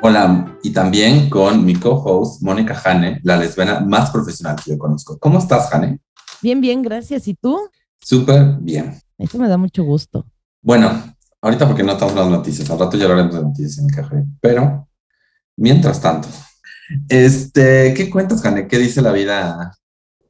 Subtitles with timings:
[0.00, 5.18] Hola, y también con mi co-host Mónica Hane, la lesbiana más profesional que yo conozco.
[5.18, 5.98] ¿Cómo estás, Hane?
[6.40, 7.26] Bien, bien, gracias.
[7.26, 7.58] ¿Y tú?
[8.00, 8.96] Súper bien.
[9.18, 10.24] Eso me da mucho gusto.
[10.62, 10.88] Bueno,
[11.40, 14.24] ahorita porque no estamos las noticias, al rato ya hablaremos de noticias en el café,
[14.40, 14.88] pero
[15.56, 16.28] mientras tanto,
[17.08, 18.68] este, ¿qué cuentas, Hane?
[18.68, 19.76] ¿Qué dice la vida,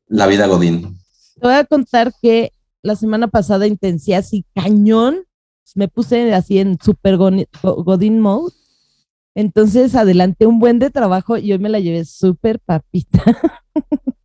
[0.06, 0.98] la vida Godín?
[1.34, 5.24] Te voy a contar que la semana pasada intenté así cañón,
[5.74, 8.57] me puse así en super Godín mode
[9.38, 13.22] entonces adelanté un buen de trabajo y hoy me la llevé súper papita.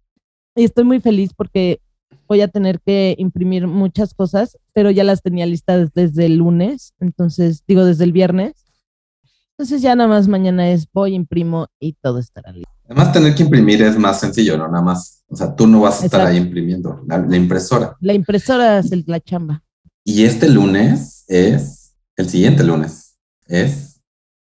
[0.56, 1.82] y estoy muy feliz porque
[2.28, 6.96] voy a tener que imprimir muchas cosas, pero ya las tenía listas desde el lunes,
[7.00, 8.54] entonces digo desde el viernes.
[9.52, 12.72] Entonces ya nada más mañana es voy, imprimo y todo estará listo.
[12.86, 14.68] Además tener que imprimir es más sencillo, ¿no?
[14.68, 17.96] Nada más, o sea, tú no vas a estar ahí imprimiendo, la, la, impresora.
[18.02, 19.62] La impresora es el, la chamba.
[20.04, 23.93] Y este lunes es, el siguiente lunes, es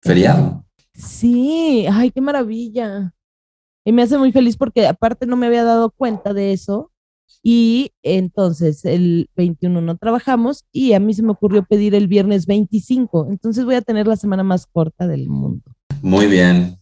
[0.06, 0.64] feriado.
[0.94, 3.14] Sí, ay, qué maravilla.
[3.84, 6.92] Y me hace muy feliz porque aparte no me había dado cuenta de eso.
[7.44, 12.46] Y entonces el 21 no trabajamos y a mí se me ocurrió pedir el viernes
[12.46, 13.28] 25.
[13.30, 15.64] Entonces voy a tener la semana más corta del mundo.
[16.02, 16.80] Muy bien.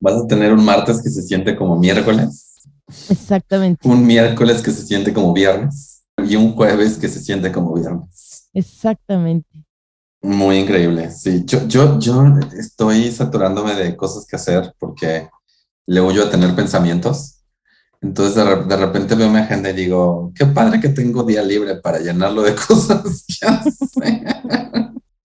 [0.00, 2.62] Vas a tener un martes que se siente como miércoles.
[3.10, 3.86] Exactamente.
[3.86, 8.48] Un miércoles que se siente como viernes y un jueves que se siente como viernes.
[8.54, 9.65] Exactamente.
[10.22, 11.44] Muy increíble, sí.
[11.44, 12.24] Yo, yo, yo
[12.58, 15.28] estoy saturándome de cosas que hacer porque
[15.86, 17.44] le huyo a tener pensamientos.
[18.00, 21.98] Entonces de, repente veo mi agenda y digo, qué padre que tengo día libre para
[21.98, 23.24] llenarlo de cosas.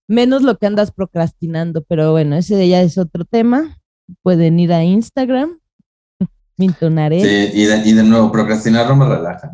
[0.08, 3.78] Menos lo que andas procrastinando, pero bueno, ese ya es otro tema.
[4.24, 5.60] Pueden ir a Instagram,
[6.58, 7.22] Mintonaré.
[7.22, 9.52] Sí, y de, y de nuevo, procrastinar no me relaja.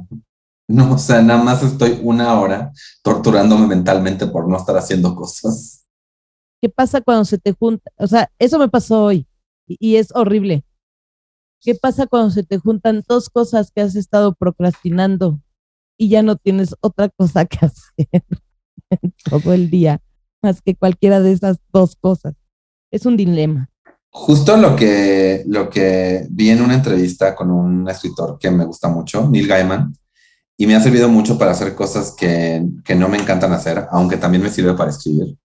[0.67, 5.85] No, o sea, nada más estoy una hora torturándome mentalmente por no estar haciendo cosas.
[6.61, 7.89] ¿Qué pasa cuando se te junta?
[7.97, 9.27] O sea, eso me pasó hoy
[9.67, 10.65] y, es horrible.
[11.61, 15.39] ¿Qué pasa cuando se te juntan dos cosas que has estado procrastinando
[15.97, 18.23] y ya no tienes otra cosa que hacer
[19.29, 20.01] todo el día
[20.41, 22.33] más que cualquiera de esas dos cosas?
[22.91, 23.69] Es un dilema.
[24.09, 28.87] Justo lo que, lo que vi en una entrevista con un escritor que me gusta
[28.89, 29.93] mucho, Neil Gaiman,
[30.57, 34.17] y me ha servido mucho para hacer cosas que, que, no me encantan hacer, aunque
[34.17, 35.37] también me sirve para escribir,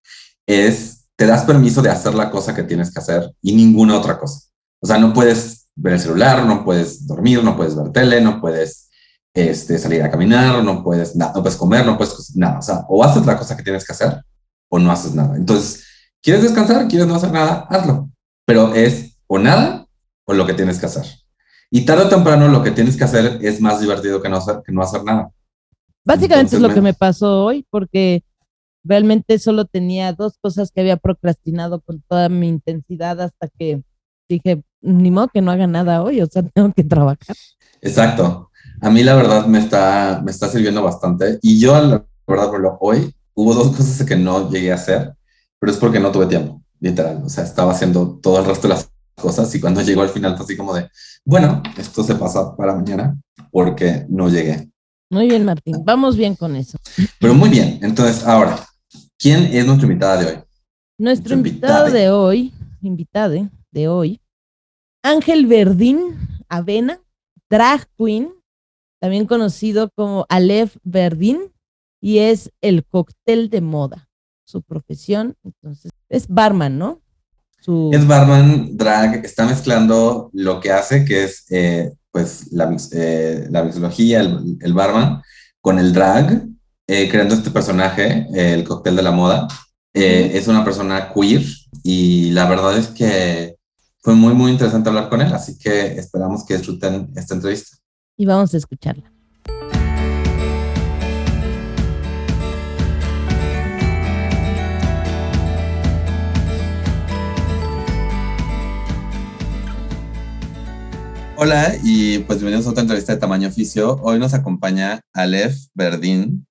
[0.47, 4.19] es te das permiso de hacer la cosa que tienes que hacer y ninguna otra
[4.19, 4.41] cosa.
[4.81, 8.41] O sea, no puedes ver el celular, no puedes dormir, no puedes ver tele, no
[8.41, 8.91] puedes
[9.35, 12.59] este, salir a caminar, no puedes, no puedes comer, no puedes nada.
[12.59, 14.23] O sea, o haces la cosa que tienes que hacer
[14.69, 15.37] o no haces nada.
[15.37, 15.85] Entonces,
[16.21, 16.89] ¿quieres descansar?
[16.89, 17.67] ¿Quieres no hacer nada?
[17.69, 18.11] Hazlo.
[18.45, 19.87] Pero es o nada
[20.25, 21.07] o lo que tienes que hacer.
[21.75, 24.61] Y tarde o temprano lo que tienes que hacer es más divertido que no hacer,
[24.63, 25.31] que no hacer nada.
[26.05, 28.23] Básicamente es lo que me pasó hoy, porque
[28.85, 33.83] realmente solo tenía dos cosas que había procrastinado con toda mi intensidad hasta que
[34.29, 37.37] dije, ni modo que no haga nada hoy, o sea, tengo que trabajar.
[37.81, 38.51] Exacto.
[38.83, 41.39] A mí la verdad me está, me está sirviendo bastante.
[41.41, 45.15] Y yo, la verdad, por hoy hubo dos cosas que no llegué a hacer,
[45.59, 47.23] pero es porque no tuve tiempo, literal.
[47.25, 50.37] O sea, estaba haciendo todo el resto de las cosas y cuando llegó al final
[50.37, 50.89] fue así como de,
[51.25, 53.17] bueno, esto se pasa para mañana
[53.51, 54.71] porque no llegué.
[55.11, 56.79] Muy bien, Martín, vamos bien con eso.
[57.19, 58.59] Pero muy bien, entonces ahora,
[59.19, 60.43] ¿quién es nuestra invitada de hoy?
[60.99, 64.21] Nuestro invitado de hoy, invitade de hoy,
[65.03, 66.17] Ángel Verdín
[66.49, 67.01] Avena,
[67.51, 68.33] drag queen,
[69.01, 71.53] también conocido como Aleph Verdín,
[72.01, 74.09] y es el cóctel de moda,
[74.45, 77.02] su profesión, entonces es barman, ¿no?
[77.93, 83.63] Es barman drag, está mezclando lo que hace, que es eh, pues la, eh, la
[83.63, 85.23] mixología, el, barman,
[85.61, 86.45] con el drag,
[86.89, 89.47] eh, creando este personaje, el cóctel de la moda.
[89.95, 91.45] es una persona queer
[91.85, 93.57] y la verdad es que
[94.01, 97.77] fue muy, muy interesante hablar con él, así que esperamos que disfruten esta entrevista.
[98.17, 99.12] Y vamos a escucharla.
[111.35, 113.99] Hola y pues bienvenidos a otra entrevista de tamaño oficio.
[114.03, 116.47] Hoy nos acompaña Aleph Verdín,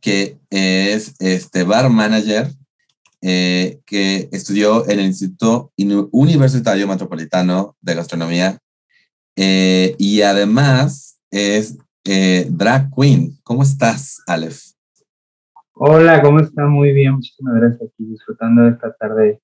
[0.00, 2.48] que es este bar manager
[3.22, 5.72] eh, que estudió en el Instituto
[6.12, 8.58] Universitario Metropolitano de Gastronomía
[9.36, 13.38] eh, y además es eh, drag queen.
[13.42, 14.60] ¿Cómo estás, Aleph?
[15.72, 16.66] Hola, ¿cómo está?
[16.66, 19.40] Muy bien, muchísimas gracias aquí disfrutando de esta tarde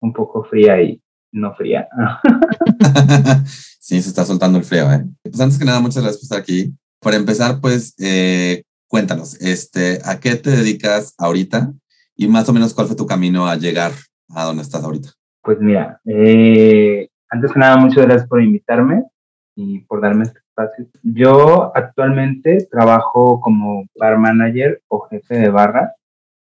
[0.00, 1.02] un poco fría y
[1.34, 1.88] no fría.
[3.80, 5.04] sí, se está soltando el frío, ¿eh?
[5.22, 6.74] Pues antes que nada, muchas gracias por estar aquí.
[7.00, 11.72] Para empezar, pues, eh, cuéntanos, este, ¿a qué te dedicas ahorita?
[12.16, 13.92] Y más o menos, ¿cuál fue tu camino a llegar
[14.30, 15.10] a donde estás ahorita?
[15.42, 19.04] Pues mira, eh, antes que nada, muchas gracias por invitarme
[19.56, 20.86] y por darme este espacio.
[21.02, 25.94] Yo actualmente trabajo como bar manager o jefe de barra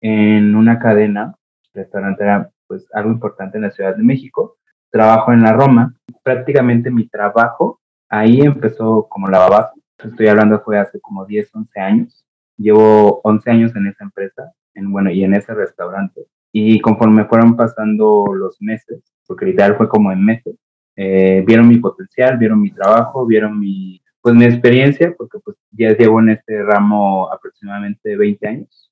[0.02, 1.36] en una cadena
[1.74, 4.58] restaurantera, pues algo importante en la Ciudad de México.
[4.94, 5.96] Trabajo en la Roma.
[6.22, 9.82] Prácticamente mi trabajo ahí empezó como lavavasos.
[9.98, 12.26] Estoy hablando fue hace como 10, 11 años.
[12.58, 16.28] Llevo 11 años en esa empresa, en, bueno, y en ese restaurante.
[16.52, 20.56] Y conforme fueron pasando los meses, porque literal fue como en meses,
[20.96, 25.98] eh, vieron mi potencial, vieron mi trabajo, vieron mi, pues mi experiencia, porque pues ya
[25.98, 28.92] llevo en este ramo aproximadamente 20 años.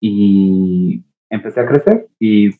[0.00, 2.50] Y empecé a crecer y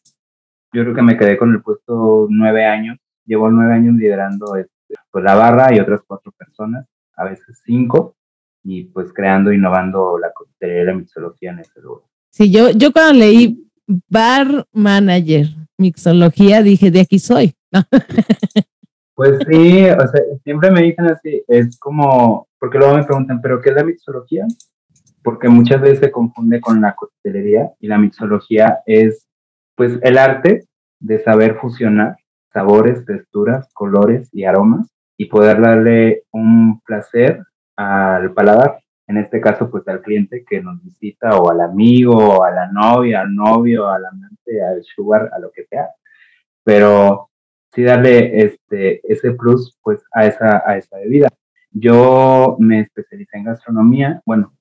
[0.75, 2.99] yo creo que me quedé con el puesto nueve años.
[3.25, 4.73] Llevo nueve años liderando este,
[5.11, 6.87] pues, la barra y otras cuatro personas,
[7.17, 8.17] a veces cinco,
[8.63, 12.05] y pues creando, innovando la coctelería la mixología en ese lugar.
[12.31, 13.71] Sí, yo, yo cuando leí
[14.09, 15.47] bar manager,
[15.79, 17.55] mixología, dije, de aquí soy.
[19.17, 23.61] Pues sí, o sea, siempre me dicen así, es como, porque luego me preguntan, ¿pero
[23.61, 24.45] qué es la mixología?
[25.23, 29.29] Porque muchas veces se confunde con la coctelería y la mixología es,
[29.75, 30.67] pues, el arte
[31.01, 32.17] de saber fusionar
[32.55, 34.89] sabores, texturas, colores y aromas
[35.19, 37.43] y poder darle un placer
[37.77, 38.79] al paladar.
[39.07, 42.69] En este caso, pues al cliente que nos visita o al amigo, o a la
[42.69, 45.89] novia, al novio, al amante, al sugar, a lo que sea.
[46.63, 47.29] Pero
[47.75, 51.29] sí darle este, ese plus pues a esa, a esa bebida.
[51.73, 54.55] Yo me especialicé en gastronomía, bueno,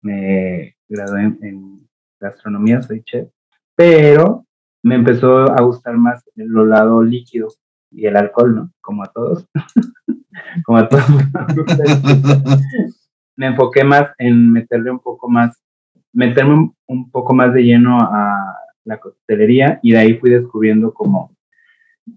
[0.00, 1.86] me gradué en,
[2.18, 3.28] gastronomía, soy chef,
[3.76, 4.44] pero
[4.82, 7.48] me empezó a gustar más el lado líquido
[7.90, 8.72] y el alcohol, ¿no?
[8.80, 9.46] Como a todos.
[10.64, 11.04] Como a todos.
[13.36, 15.62] me enfoqué más en meterle un poco más,
[16.12, 21.36] meterme un poco más de lleno a la coctelería y de ahí fui descubriendo como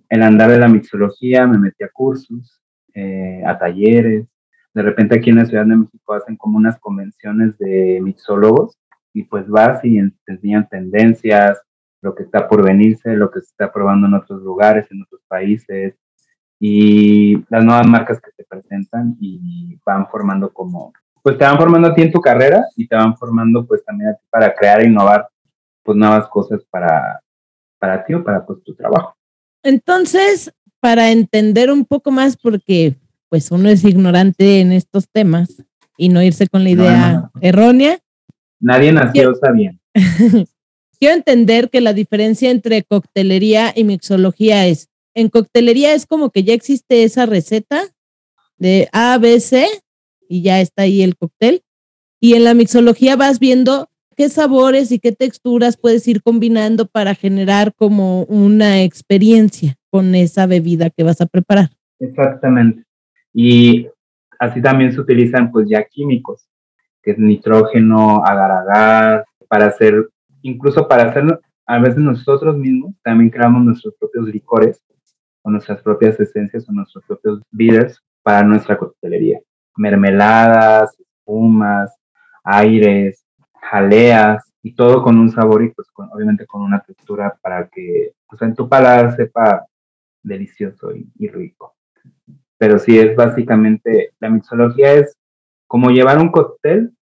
[0.09, 2.61] el andar de la mixología, me metí a cursos,
[2.93, 4.27] eh, a talleres.
[4.73, 8.77] De repente aquí en la Ciudad de México hacen como unas convenciones de mixólogos
[9.13, 11.59] y pues vas y te enseñan tendencias,
[12.01, 15.21] lo que está por venirse, lo que se está probando en otros lugares, en otros
[15.27, 15.95] países
[16.59, 21.89] y las nuevas marcas que te presentan y van formando como, pues te van formando
[21.89, 24.81] a ti en tu carrera y te van formando pues también a ti para crear
[24.81, 25.27] e innovar
[25.83, 27.21] pues nuevas cosas para,
[27.79, 29.15] para ti o para pues tu trabajo.
[29.63, 32.95] Entonces, para entender un poco más, porque
[33.29, 35.63] pues uno es ignorante en estos temas
[35.97, 37.99] y no irse con la idea errónea.
[38.59, 39.79] Nadie nació sabiendo.
[40.99, 46.43] Quiero entender que la diferencia entre coctelería y mixología es, en coctelería es como que
[46.43, 47.83] ya existe esa receta
[48.57, 49.65] de A, B, C
[50.27, 51.63] y ya está ahí el cóctel.
[52.19, 57.15] Y en la mixología vas viendo qué sabores y qué texturas puedes ir combinando para
[57.15, 61.69] generar como una experiencia con esa bebida que vas a preparar.
[61.99, 62.83] Exactamente.
[63.33, 63.87] Y
[64.37, 66.48] así también se utilizan pues ya químicos,
[67.01, 70.09] que es nitrógeno, agar-agar, para hacer,
[70.41, 74.81] incluso para hacer, a veces nosotros mismos también creamos nuestros propios licores
[75.41, 79.39] o nuestras propias esencias o nuestros propios bitters para nuestra coctelería.
[79.77, 81.95] Mermeladas, espumas,
[82.43, 83.25] aires,
[83.61, 88.41] jaleas y todo con un sabor y pues obviamente con una textura para que pues,
[88.41, 89.65] en tu paladar sepa
[90.23, 91.75] delicioso y, rico.
[92.57, 95.15] Pero sí es básicamente, la mixología es
[95.69, 96.93] como llevar un cóctel,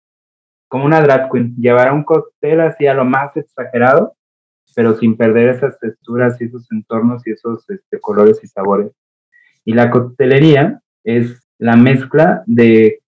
[0.68, 4.14] como una drag queen, llevar un cóctel así a lo más exagerado,
[4.76, 8.92] pero sin perder esas texturas y esos entornos y esos este, colores y sabores.
[9.64, 13.00] Y la coctelería es la mezcla de,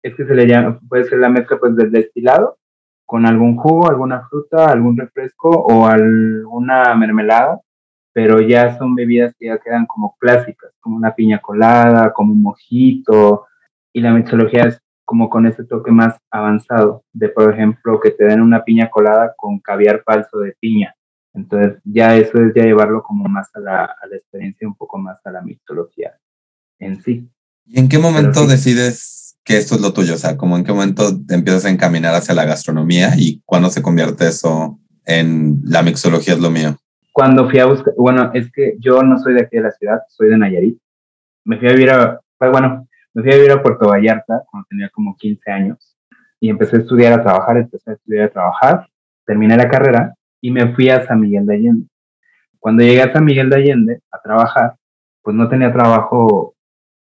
[0.00, 2.58] es que se le llama, puede ser la mezcla pues del destilado
[3.04, 7.60] con algún jugo, alguna fruta, algún refresco o alguna mermelada,
[8.12, 12.42] pero ya son bebidas que ya quedan como clásicas, como una piña colada, como un
[12.42, 13.46] mojito,
[13.92, 18.26] y la mixología es como con ese toque más avanzado, de por ejemplo que te
[18.26, 20.94] den una piña colada con caviar falso de piña.
[21.34, 24.98] Entonces ya eso es ya llevarlo como más a la, a la experiencia, un poco
[24.98, 26.12] más a la mixología
[26.78, 27.28] en sí.
[27.66, 30.14] ¿Y en qué momento decides que esto es lo tuyo?
[30.14, 33.68] O sea, como en qué momento te empiezas a encaminar hacia la gastronomía y cuándo
[33.68, 36.76] se convierte eso en la mixología es lo mío?
[37.12, 40.02] Cuando fui a buscar, bueno, es que yo no soy de aquí de la ciudad,
[40.08, 40.78] soy de Nayarit.
[41.44, 44.66] Me fui a vivir a, pues, bueno, me fui a vivir a Puerto Vallarta cuando
[44.68, 45.96] tenía como 15 años
[46.38, 48.86] y empecé a estudiar, a trabajar, empecé a estudiar, a trabajar,
[49.26, 51.86] terminé la carrera y me fui a San Miguel de Allende.
[52.58, 54.74] Cuando llegué a San Miguel de Allende a trabajar,
[55.22, 56.54] pues no tenía trabajo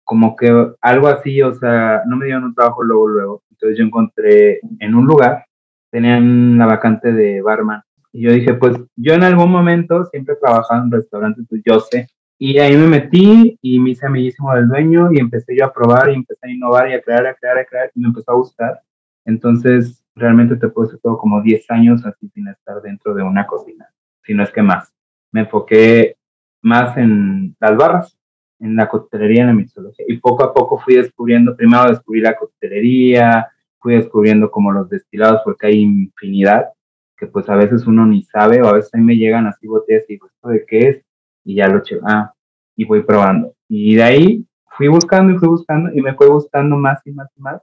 [0.05, 0.51] como que
[0.81, 3.43] algo así, o sea, no me dieron un trabajo luego, luego.
[3.51, 5.45] Entonces yo encontré en un lugar,
[5.91, 7.83] tenían la vacante de barman.
[8.13, 11.81] Y yo dije, pues yo en algún momento siempre he trabajado en restaurantes, pues yo
[11.81, 12.09] sé.
[12.41, 16.11] Y ahí me metí y me hice amiguísimo del dueño y empecé yo a probar
[16.11, 18.37] y empecé a innovar y a crear, a crear, a crear y me empezó a
[18.37, 18.81] gustar.
[19.25, 23.47] Entonces, realmente te puedo decir todo como 10 años así sin estar dentro de una
[23.47, 23.89] cocina,
[24.23, 24.93] si no es que más.
[25.33, 26.17] Me enfoqué
[26.63, 28.19] más en las barras,
[28.61, 30.05] en la coctelería, en la mixología.
[30.09, 33.49] Y poco a poco fui descubriendo, primero descubrí la coctelería,
[33.81, 36.67] fui descubriendo como los destilados, porque hay infinidad,
[37.17, 39.67] que pues a veces uno ni sabe, o a veces a mí me llegan así
[39.67, 41.08] botellas y digo, ¿esto de qué es?
[41.45, 42.33] Y ya lo che, ah,
[42.77, 43.55] y voy probando.
[43.69, 47.29] Y de ahí fui buscando y fui buscando, y me fue gustando más y más
[47.37, 47.63] y más,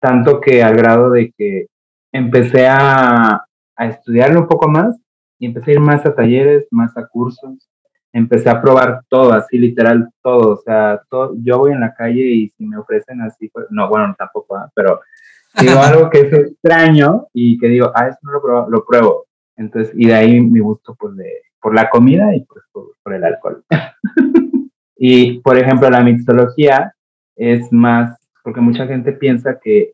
[0.00, 1.66] tanto que al grado de que
[2.12, 3.44] empecé a,
[3.76, 4.98] a estudiarlo un poco más
[5.38, 7.68] y empecé a ir más a talleres, más a cursos,
[8.14, 12.22] empecé a probar todo, así literal todo, o sea, todo, yo voy en la calle
[12.22, 14.70] y si me ofrecen así, pues, no, bueno, tampoco, ¿eh?
[14.74, 15.00] pero
[15.60, 19.26] digo algo que es extraño y que digo, ah, eso no lo pruebo, lo pruebo.
[19.56, 23.14] Entonces, y de ahí mi gusto pues de, por la comida y pues por, por
[23.14, 23.64] el alcohol.
[24.96, 26.94] y, por ejemplo, la mixología
[27.36, 29.92] es más, porque mucha gente piensa que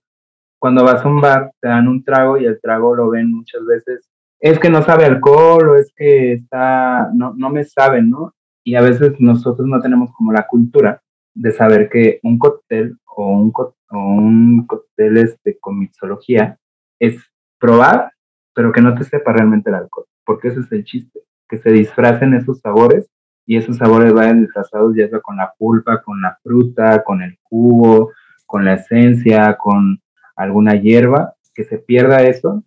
[0.59, 3.65] cuando vas a un bar te dan un trago y el trago lo ven muchas
[3.65, 4.11] veces
[4.41, 8.35] es que no sabe alcohol o es que está, no, no me saben, ¿no?
[8.65, 11.01] Y a veces nosotros no tenemos como la cultura
[11.35, 16.59] de saber que un cóctel o un, o cóctel este, con mixología
[16.99, 17.23] es
[17.61, 18.11] probar,
[18.55, 21.21] pero que no te sepa realmente el alcohol, porque ese es el chiste,
[21.51, 23.11] que se disfracen esos sabores
[23.45, 27.37] y esos sabores vayan disfrazados ya sea con la pulpa, con la fruta, con el
[27.43, 28.13] jugo,
[28.47, 30.01] con la esencia, con
[30.37, 32.63] alguna hierba, que se pierda eso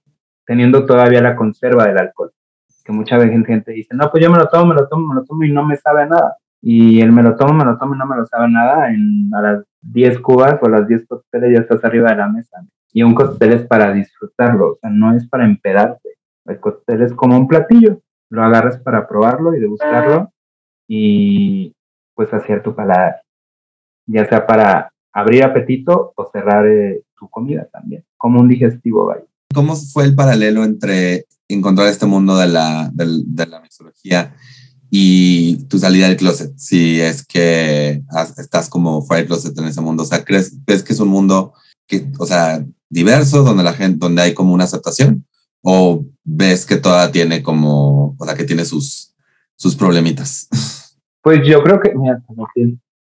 [0.45, 2.31] teniendo todavía la conserva del alcohol.
[2.83, 5.23] Que mucha gente dice, no, pues yo me lo tomo, me lo tomo, me lo
[5.23, 6.35] tomo y no me sabe nada.
[6.61, 8.89] Y él me lo tomo, me lo tomo y no me lo sabe nada.
[8.89, 12.27] En, a las 10 cubas o a las 10 cócteles ya estás arriba de la
[12.27, 12.61] mesa.
[12.91, 16.09] Y un cóctel es para disfrutarlo, o sea, no es para empedarte.
[16.45, 18.01] El cóctel es como un platillo.
[18.33, 20.33] Lo agarras para probarlo y degustarlo
[20.87, 21.71] y
[22.15, 23.21] pues hacer tu paladar.
[24.07, 29.25] Ya sea para abrir apetito o cerrar eh, tu comida también, como un digestivo, vaya.
[29.53, 34.33] ¿Cómo fue el paralelo entre encontrar este mundo de la, de, la mixología
[34.89, 36.57] y tu salida del closet?
[36.57, 38.01] Si es que
[38.39, 41.09] estás como fuera del closet en ese mundo, o sea, ¿crees, ¿ves que es un
[41.09, 41.53] mundo
[41.85, 45.23] que, o sea, diverso, donde la gente, donde hay como una aceptación?
[45.63, 49.15] ¿O ves que toda tiene como, o sea, que tiene sus,
[49.55, 50.47] sus problemitas?
[51.21, 52.21] Pues yo creo que, mira,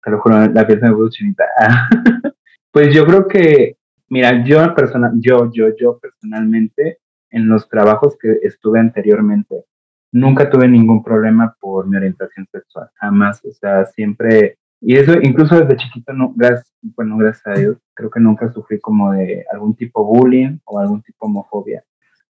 [0.02, 1.44] te lo juro, la pieza me puso chinita.
[2.72, 3.78] pues yo creo que
[4.10, 6.98] Mira, yo, persona, yo, yo, yo personalmente,
[7.30, 9.64] en los trabajos que estuve anteriormente,
[10.12, 15.60] nunca tuve ningún problema por mi orientación sexual, jamás, o sea, siempre, y eso incluso
[15.60, 19.76] desde chiquito, no, gracias, bueno, gracias a Dios, creo que nunca sufrí como de algún
[19.76, 21.84] tipo bullying o algún tipo homofobia.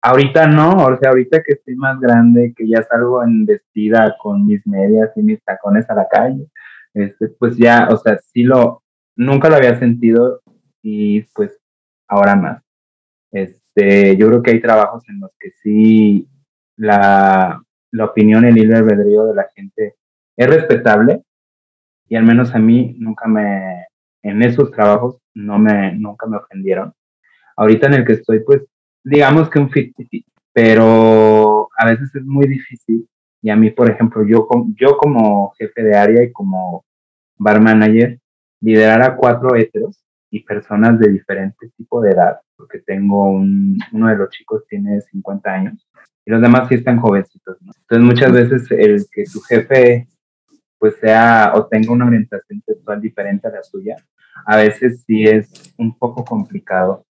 [0.01, 4.45] Ahorita no, o sea, ahorita que estoy más grande, que ya salgo en vestida con
[4.45, 6.47] mis medias y mis tacones a la calle,
[6.93, 8.83] este, pues ya, o sea, sí lo,
[9.15, 10.41] nunca lo había sentido
[10.81, 11.59] y pues
[12.07, 12.63] ahora más.
[13.31, 16.27] Este, yo creo que hay trabajos en los que sí
[16.77, 19.95] la, la opinión, el libre albedrío de la gente
[20.37, 21.23] es respetable
[22.07, 23.85] y al menos a mí nunca me,
[24.23, 26.93] en esos trabajos no me, nunca me ofendieron.
[27.55, 28.61] Ahorita en el que estoy, pues,
[29.03, 33.07] digamos que un 50 pero a veces es muy difícil.
[33.41, 36.83] Y a mí, por ejemplo, yo, yo como jefe de área y como
[37.37, 38.19] bar manager,
[38.59, 44.07] liderar a cuatro heteros y personas de diferente tipo de edad, porque tengo un, uno
[44.09, 45.87] de los chicos tiene 50 años
[46.25, 50.07] y los demás sí están jovencitos, Entonces muchas veces el que tu jefe
[50.77, 53.95] pues sea o tenga una orientación sexual diferente a la suya,
[54.45, 57.05] a veces sí es un poco complicado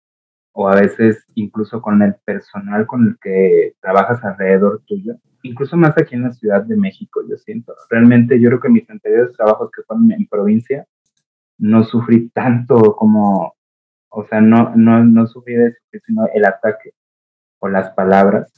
[0.57, 5.97] o a veces incluso con el personal con el que trabajas alrededor tuyo, incluso más
[5.97, 7.75] aquí en la Ciudad de México, yo siento.
[7.89, 10.88] Realmente yo creo que mis anteriores trabajos que fueron en provincia,
[11.57, 13.53] no sufrí tanto como,
[14.09, 16.91] o sea, no, no, no sufrí de eso, sino el ataque
[17.59, 18.53] o las palabras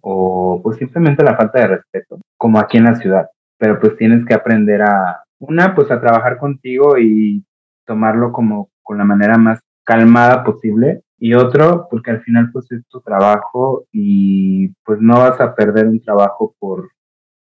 [0.00, 3.28] o pues simplemente la falta de respeto, como aquí en la ciudad.
[3.58, 7.44] Pero pues tienes que aprender a, una, pues a trabajar contigo y
[7.84, 12.86] tomarlo como con la manera más calmada posible Y otro, porque al final pues es
[12.86, 16.90] tu trabajo y pues no vas a perder un trabajo por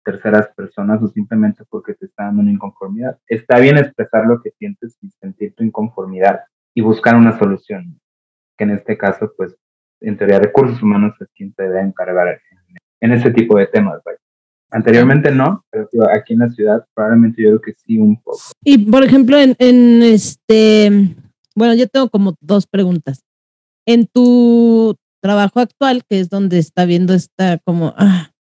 [0.05, 3.19] terceras personas o simplemente porque te está dando una inconformidad.
[3.27, 7.99] Está bien expresar lo que sientes y sentir tu inconformidad y buscar una solución,
[8.57, 9.57] que en este caso pues
[10.01, 12.41] en teoría recursos humanos es quien te debe encargar
[13.01, 14.01] en, ese tipo de temas.
[14.71, 18.39] Anteriormente no, pero aquí en la ciudad probablemente yo creo que sí un poco.
[18.63, 21.17] Y por ejemplo, en, en este,
[21.57, 23.25] bueno, yo tengo como dos preguntas.
[23.87, 28.33] En tu trabajo actual, que es donde está viendo esta como, ah,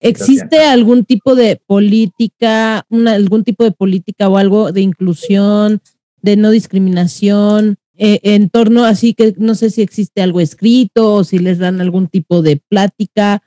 [0.00, 5.80] ¿existe algún tipo de política, una, algún tipo de política o algo de inclusión,
[6.20, 7.76] de no discriminación?
[7.94, 11.80] Eh, en torno, así que no sé si existe algo escrito o si les dan
[11.80, 13.42] algún tipo de plática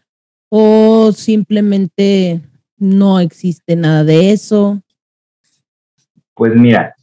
[0.49, 2.41] o simplemente
[2.77, 4.81] no existe nada de eso?
[6.35, 6.94] Pues mira,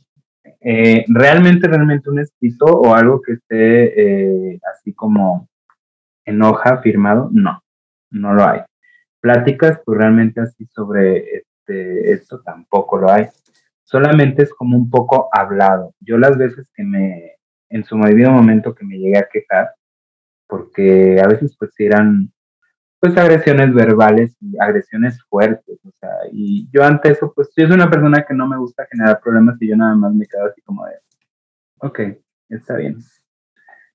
[0.65, 5.49] eh, realmente, realmente un escrito o algo que esté eh, así como
[6.25, 7.63] en hoja firmado, no,
[8.11, 8.61] no lo hay.
[9.21, 13.27] Pláticas, pues realmente así sobre este, esto tampoco lo hay.
[13.83, 15.95] Solamente es como un poco hablado.
[16.01, 17.33] Yo las veces que me,
[17.69, 19.71] en su debido momento que me llegué a quejar,
[20.47, 22.32] porque a veces pues eran
[23.03, 27.75] pues agresiones verbales y agresiones fuertes, o sea, y yo ante eso, pues yo soy
[27.75, 30.63] una persona que no me gusta generar problemas y yo nada más me quedo así
[30.63, 30.93] como de,
[31.81, 32.01] ok,
[32.49, 32.99] está bien.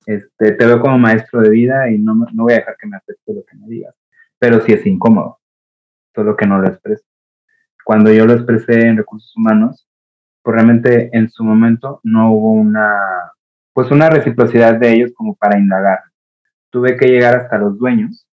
[0.06, 2.98] Este, te veo como maestro de vida y no, no voy a dejar que me
[2.98, 3.96] afecte lo que me digas,
[4.40, 5.40] pero sí es incómodo,
[6.14, 7.06] solo que no lo expreso.
[7.86, 9.88] Cuando yo lo expresé en recursos humanos,
[10.44, 13.32] pues realmente en su momento no hubo una,
[13.72, 16.02] pues una reciprocidad de ellos como para indagar.
[16.70, 18.27] Tuve que llegar hasta los dueños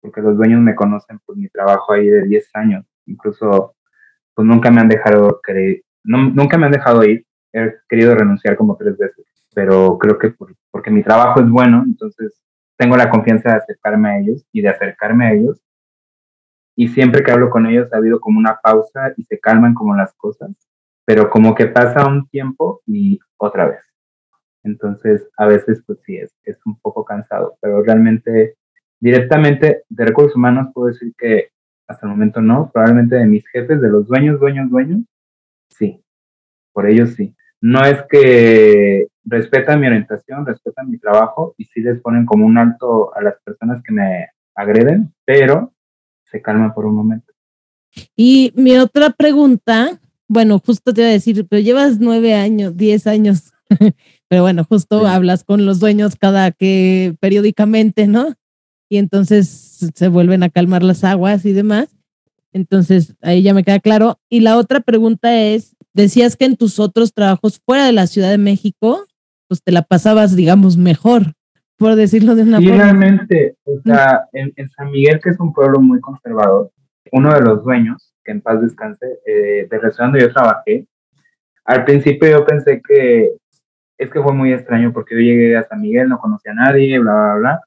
[0.00, 2.86] porque los dueños me conocen por mi trabajo ahí de 10 años.
[3.06, 3.74] Incluso,
[4.34, 5.40] pues nunca me han dejado,
[6.04, 7.26] nunca me han dejado ir.
[7.52, 9.24] He querido renunciar como tres veces,
[9.54, 10.34] pero creo que
[10.70, 12.42] porque mi trabajo es bueno, entonces
[12.76, 15.62] tengo la confianza de acercarme a ellos y de acercarme a ellos.
[16.76, 19.96] Y siempre que hablo con ellos ha habido como una pausa y se calman como
[19.96, 20.50] las cosas,
[21.06, 23.80] pero como que pasa un tiempo y otra vez.
[24.62, 28.56] Entonces, a veces, pues sí, es, es un poco cansado, pero realmente
[29.00, 31.50] Directamente de recursos humanos puedo decir que
[31.88, 35.00] hasta el momento no, probablemente de mis jefes, de los dueños, dueños, dueños,
[35.68, 36.02] sí,
[36.72, 37.34] por ellos sí.
[37.60, 42.58] No es que respetan mi orientación, respetan mi trabajo y sí les ponen como un
[42.58, 45.72] alto a las personas que me agreden, pero
[46.30, 47.32] se calman por un momento.
[48.14, 53.06] Y mi otra pregunta, bueno, justo te iba a decir, pero llevas nueve años, diez
[53.06, 53.52] años,
[54.28, 58.34] pero bueno, justo hablas con los dueños cada que periódicamente, ¿no?
[58.88, 61.88] Y entonces se vuelven a calmar las aguas y demás.
[62.52, 64.18] Entonces, ahí ya me queda claro.
[64.28, 68.30] Y la otra pregunta es, decías que en tus otros trabajos fuera de la Ciudad
[68.30, 69.04] de México,
[69.48, 71.34] pues te la pasabas, digamos, mejor,
[71.76, 72.76] por decirlo de una forma.
[72.76, 76.70] realmente, o sea, en, San Miguel, que es un pueblo muy conservador,
[77.12, 80.86] uno de los dueños, que en paz descanse, eh, del restaurante donde yo trabajé,
[81.64, 83.32] al principio yo pensé que
[83.98, 86.98] es que fue muy extraño porque yo llegué a San Miguel, no conocía a nadie,
[86.98, 87.60] bla, bla, bla.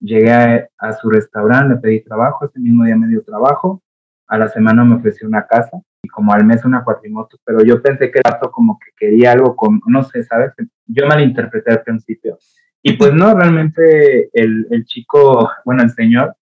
[0.00, 0.32] Llegué
[0.78, 3.82] a, su restaurante, le pedí trabajo, ese mismo día me dio trabajo,
[4.26, 7.80] a la semana me ofreció una casa y como al mes una cuatrimoto, pero yo
[7.80, 10.52] pensé que era como que quería algo con, no sé, ¿sabes?
[10.86, 12.38] Yo malinterpreté al principio.
[12.82, 16.36] Y pues no, realmente el, el chico, bueno, el señor,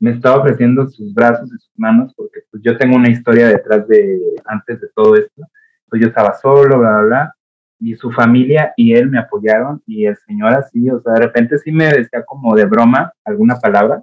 [0.00, 3.88] me estaba ofreciendo sus brazos y sus manos porque pues yo tengo una historia detrás
[3.88, 5.42] de, antes de todo esto.
[5.88, 7.37] Pues yo estaba solo, bla, bla, bla
[7.80, 11.58] y su familia y él me apoyaron y el señor así, o sea, de repente
[11.58, 14.02] sí me decía como de broma alguna palabra,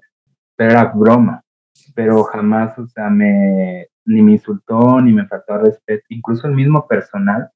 [0.55, 1.43] pero era broma,
[1.93, 6.87] pero jamás, o sea, me, ni me insultó, ni me faltó respeto, incluso el mismo
[6.87, 7.49] personal,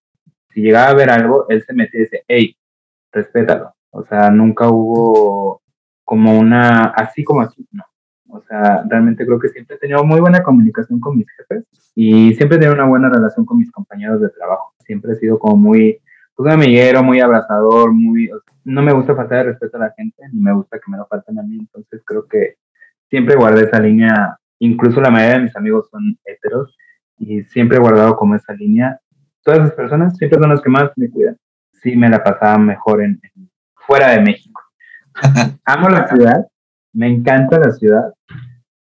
[0.49, 2.57] si llegaba a ver algo, él se metía y dice, hey,
[3.11, 5.61] respétalo, o sea, nunca hubo
[6.03, 7.83] como una, así como aquí, no.
[8.31, 12.33] O sea, realmente creo que siempre he tenido muy buena comunicación con mis jefes y
[12.35, 14.73] siempre he tenido una buena relación con mis compañeros de trabajo.
[14.85, 15.99] Siempre he sido como muy,
[16.39, 18.29] pues, un amiguero, muy abrazador, muy...
[18.63, 21.05] No me gusta faltar de respeto a la gente, ni me gusta que me lo
[21.05, 22.55] falten a mí, entonces creo que
[23.09, 26.77] siempre guardé esa línea, incluso la mayoría de mis amigos son heteros,
[27.17, 29.01] y siempre he guardado como esa línea.
[29.43, 31.37] Todas esas personas siempre son las que más me cuidan.
[31.73, 33.19] Sí me la pasaba mejor en,
[33.75, 34.61] fuera de México.
[35.65, 36.47] Amo la ciudad,
[36.93, 38.13] me encanta la ciudad,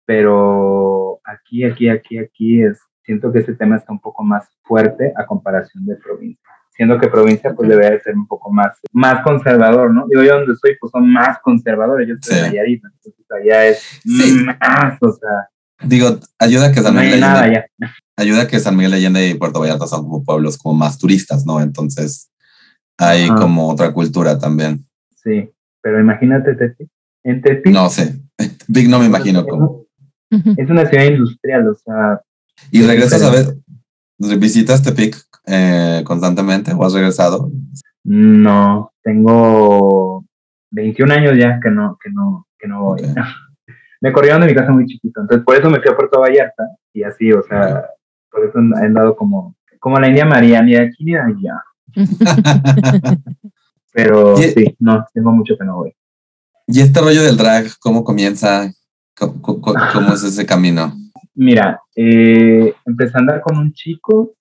[0.06, 5.12] pero aquí, aquí, aquí, aquí es, siento que ese tema está un poco más fuerte
[5.18, 9.94] a comparación de provincia siendo que provincia pues debería ser un poco más, más conservador,
[9.94, 10.06] ¿no?
[10.10, 14.02] Digo, yo donde estoy pues son más conservadores, yo estoy en Nayarit, entonces allá es
[14.46, 15.88] más, o sea...
[15.88, 17.66] Digo, ayuda que San Miguel Allende,
[18.16, 21.60] ayuda que San Miguel Allende y Puerto Vallarta son como pueblos como más turistas, ¿no?
[21.60, 22.32] Entonces
[22.98, 24.86] hay como otra cultura también.
[25.16, 25.50] Sí,
[25.82, 26.88] pero imagínate Tepic.
[27.24, 27.74] En Tepic.
[27.74, 29.86] No sé, Tepic no me imagino cómo.
[30.30, 32.22] Es una ciudad industrial, o sea.
[32.70, 33.58] ¿Y regresas a ver,
[34.38, 37.51] visitas Tepic eh, constantemente o has regresado?
[38.04, 40.25] No, tengo
[40.71, 43.01] 21 años ya que no, que no, que no voy.
[44.01, 46.63] me corrieron de mi casa muy chiquito, entonces por eso me fui a Puerto Vallarta
[46.93, 47.86] y así, o sea,
[48.32, 51.63] por eso he andado como, como la India María, ni de aquí ni de allá.
[53.93, 55.93] Pero sí, no, tengo mucho que no voy.
[56.67, 58.71] ¿Y este rollo del drag, cómo comienza?
[59.13, 60.93] ¿Cómo, es ese camino?
[61.36, 64.32] Mira, eh, empecé a andar con un chico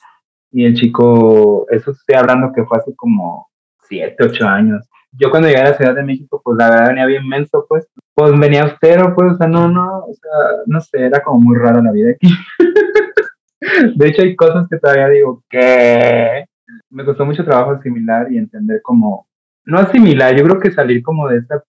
[0.52, 3.48] y el chico, eso estoy hablando que fue hace como
[3.82, 4.86] siete, ocho años.
[5.12, 7.88] Yo cuando llegué a la Ciudad de México, pues la verdad venía bien menso, pues,
[8.14, 10.30] pues venía austero, pues, o sea, no, no, o sea,
[10.66, 12.28] no sé, era como muy raro la vida aquí.
[13.96, 16.44] de hecho, hay cosas que todavía digo que
[16.90, 19.26] me costó mucho trabajo asimilar y entender como,
[19.64, 21.62] no asimilar, yo creo que salir como de esta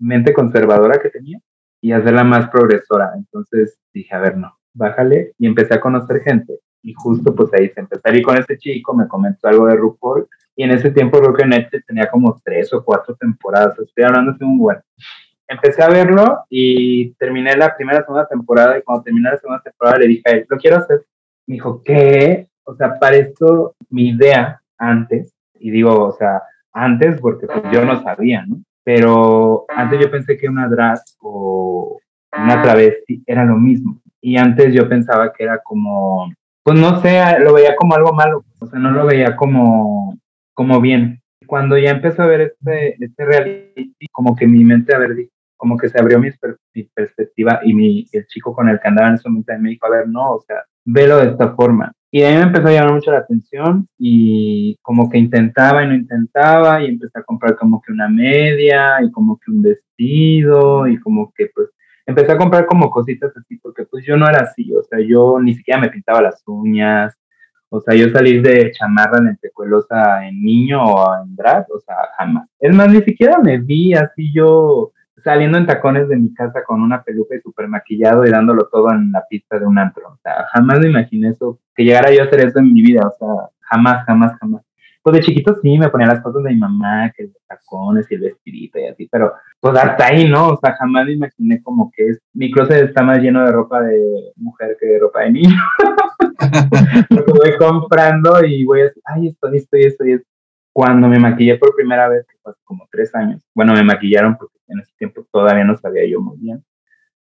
[0.00, 1.38] mente conservadora que tenía
[1.80, 3.12] y hacerla más progresora.
[3.16, 6.60] Entonces dije, a ver, no, bájale y empecé a conocer gente.
[6.82, 10.28] Y justo pues ahí se empezó ir con ese chico, me comentó algo de RuPaul
[10.58, 14.32] y en ese tiempo creo que Netflix tenía como tres o cuatro temporadas, estoy hablando
[14.32, 14.78] de un buen.
[15.46, 19.98] Empecé a verlo y terminé la primera, segunda temporada y cuando terminé la segunda temporada
[19.98, 21.04] le dije a él, lo quiero hacer.
[21.46, 22.48] Me dijo, ¿qué?
[22.64, 27.84] O sea, para esto mi idea antes, y digo, o sea, antes porque pues, yo
[27.84, 28.60] no sabía, ¿no?
[28.84, 31.98] Pero antes yo pensé que una drag o
[32.32, 34.00] una travesti era lo mismo.
[34.20, 36.32] Y antes yo pensaba que era como,
[36.68, 40.18] pues no sé, lo veía como algo malo, o sea, no lo veía como
[40.52, 41.22] como bien.
[41.46, 45.16] Cuando ya empezó a ver este, este reality, como que mi mente, a ver,
[45.56, 46.30] como que se abrió mi,
[46.94, 49.90] perspectiva y mi, el chico con el que andaba en ese momento me dijo, a
[49.90, 51.90] ver, no, o sea, velo de esta forma.
[52.10, 55.86] Y a mí me empezó a llamar mucho la atención y como que intentaba y
[55.86, 60.86] no intentaba y empecé a comprar como que una media y como que un vestido
[60.86, 61.68] y como que pues
[62.08, 65.38] empecé a comprar como cositas así porque pues yo no era así, o sea, yo
[65.40, 67.14] ni siquiera me pintaba las uñas,
[67.68, 72.48] o sea, yo salir de chamarra lentejuelosa en niño o en drag, o sea, jamás.
[72.58, 74.92] Es más, ni siquiera me vi así yo
[75.22, 78.90] saliendo en tacones de mi casa con una peluca y súper maquillado y dándolo todo
[78.92, 80.08] en la pista de un antro.
[80.08, 83.02] O sea, jamás me imaginé eso, que llegara yo a hacer eso en mi vida.
[83.06, 84.62] O sea, jamás, jamás, jamás.
[85.08, 88.16] Pues de chiquito sí me ponía las cosas de mi mamá, que los tacones y
[88.16, 90.48] el vestidito y así, pero pues hasta ahí, ¿no?
[90.48, 93.80] O sea, jamás me imaginé como que es, mi closet está más lleno de ropa
[93.80, 93.98] de
[94.36, 95.56] mujer que de ropa de niño.
[97.08, 100.28] lo voy comprando y voy a ay, esto, esto y esto esto.
[100.74, 104.58] Cuando me maquillé por primera vez, que fue como tres años, bueno, me maquillaron porque
[104.68, 106.62] en ese tiempo todavía no sabía yo muy bien.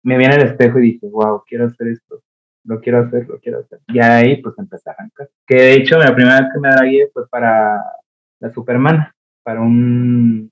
[0.01, 2.23] Me vi en el espejo y dije, wow, quiero hacer esto,
[2.67, 3.79] lo quiero hacer, lo quiero hacer.
[3.87, 5.29] Y ahí pues empecé a arrancar.
[5.47, 7.81] Que de hecho la primera vez que me dragué fue para
[8.39, 9.09] la Superman,
[9.41, 10.51] para un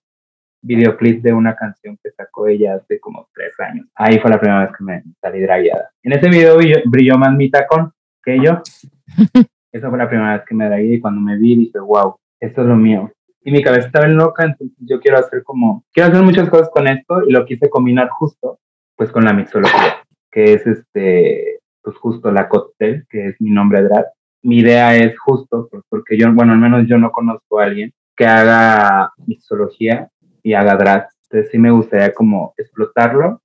[0.61, 3.87] videoclip de una canción que sacó ella hace como tres años.
[3.95, 5.91] Ahí fue la primera vez que me salí dragueada.
[6.01, 7.91] En ese video brilló más mi tacón
[8.23, 8.61] que yo.
[9.71, 12.61] Esa fue la primera vez que me dragué y cuando me vi dije, wow, esto
[12.61, 13.11] es lo mío.
[13.41, 16.69] Y mi cabeza estaba en loca, entonces yo quiero hacer como, quiero hacer muchas cosas
[16.69, 18.57] con esto y lo quise combinar justo,
[18.95, 19.97] pues con la mixología,
[20.31, 21.54] que es este,
[21.85, 24.05] pues justo la cóctel, que es mi nombre drag.
[24.41, 27.93] Mi idea es justo, pues porque yo, bueno, al menos yo no conozco a alguien
[28.15, 30.09] que haga mixología
[30.41, 31.07] y haga drag.
[31.23, 33.41] Entonces sí me gustaría como explotarlo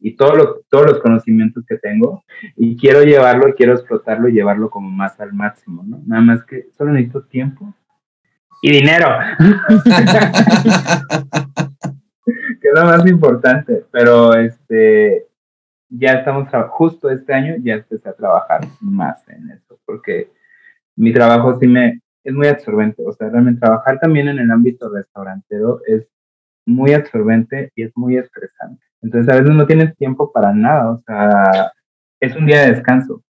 [0.00, 2.22] y todo todos los conocimientos que tengo
[2.56, 6.00] y quiero llevarlo, quiero explotarlo y llevarlo como más al máximo, ¿no?
[6.06, 7.74] Nada más que solo necesito tiempo
[8.62, 9.08] y dinero.
[12.60, 15.27] que es lo más importante, pero este
[15.88, 20.30] ya estamos justo este año ya empecé a trabajar más en eso porque
[20.96, 24.90] mi trabajo sí me es muy absorbente, o sea, realmente trabajar también en el ámbito
[24.90, 26.06] restaurantero es
[26.66, 28.82] muy absorbente y es muy estresante.
[29.00, 31.72] Entonces a veces no tienes tiempo para nada, o sea,
[32.20, 33.22] es un día de descanso.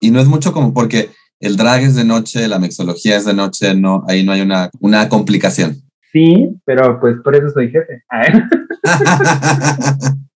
[0.00, 3.34] Y no es mucho como porque el drag es de noche, la mexología es de
[3.34, 5.74] noche, no, ahí no hay una, una complicación.
[6.10, 8.02] Sí, pero pues por eso soy jefe.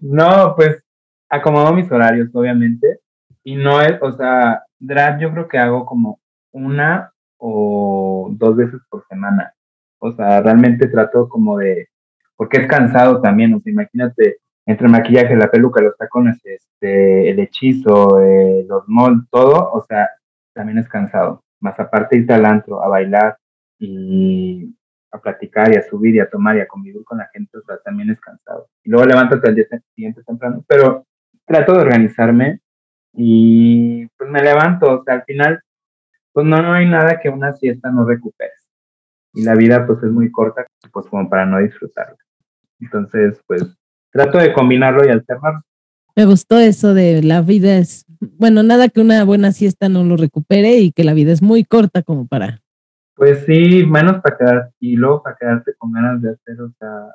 [0.00, 0.82] no, pues
[1.28, 3.00] acomodo mis horarios, obviamente.
[3.44, 6.20] Y no es, o sea, drag yo creo que hago como
[6.52, 9.52] una o dos veces por semana.
[9.98, 11.88] O sea, realmente trato como de
[12.36, 17.38] porque es cansado también, o sea, imagínate, entre maquillaje, la peluca, los tacones, este, el
[17.38, 20.08] hechizo, eh, los moldes, todo, o sea,
[20.52, 21.44] también es cansado.
[21.60, 23.36] Más aparte irte al antro a bailar
[23.78, 24.74] y
[25.12, 27.62] a platicar y a subir y a tomar y a convivir con la gente, o
[27.62, 28.68] sea, también es cansado.
[28.82, 31.06] Y luego levántate al día siguiente temprano, pero
[31.46, 32.60] trato de organizarme
[33.12, 35.60] y pues me levanto, o sea, al final,
[36.32, 38.56] pues no, no hay nada que una siesta no recuperes.
[39.34, 42.16] Y la vida pues es muy corta pues como para no disfrutarlo.
[42.80, 43.64] Entonces, pues
[44.10, 45.62] trato de combinarlo y alternarlo.
[46.16, 50.16] Me gustó eso de la vida es, bueno, nada que una buena siesta no lo
[50.16, 52.60] recupere y que la vida es muy corta como para.
[53.14, 57.14] Pues sí, menos para quedar y luego para quedarte con ganas de hacer, o sea,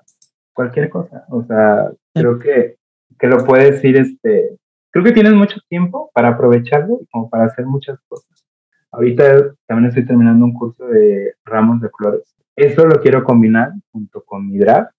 [0.53, 1.25] cualquier cosa.
[1.29, 2.77] O sea, creo que,
[3.19, 4.57] que lo puedes ir, este,
[4.91, 8.45] creo que tienes mucho tiempo para aprovecharlo y como para hacer muchas cosas.
[8.91, 12.35] Ahorita también estoy terminando un curso de ramos de flores.
[12.55, 14.91] Eso lo quiero combinar junto con mi draft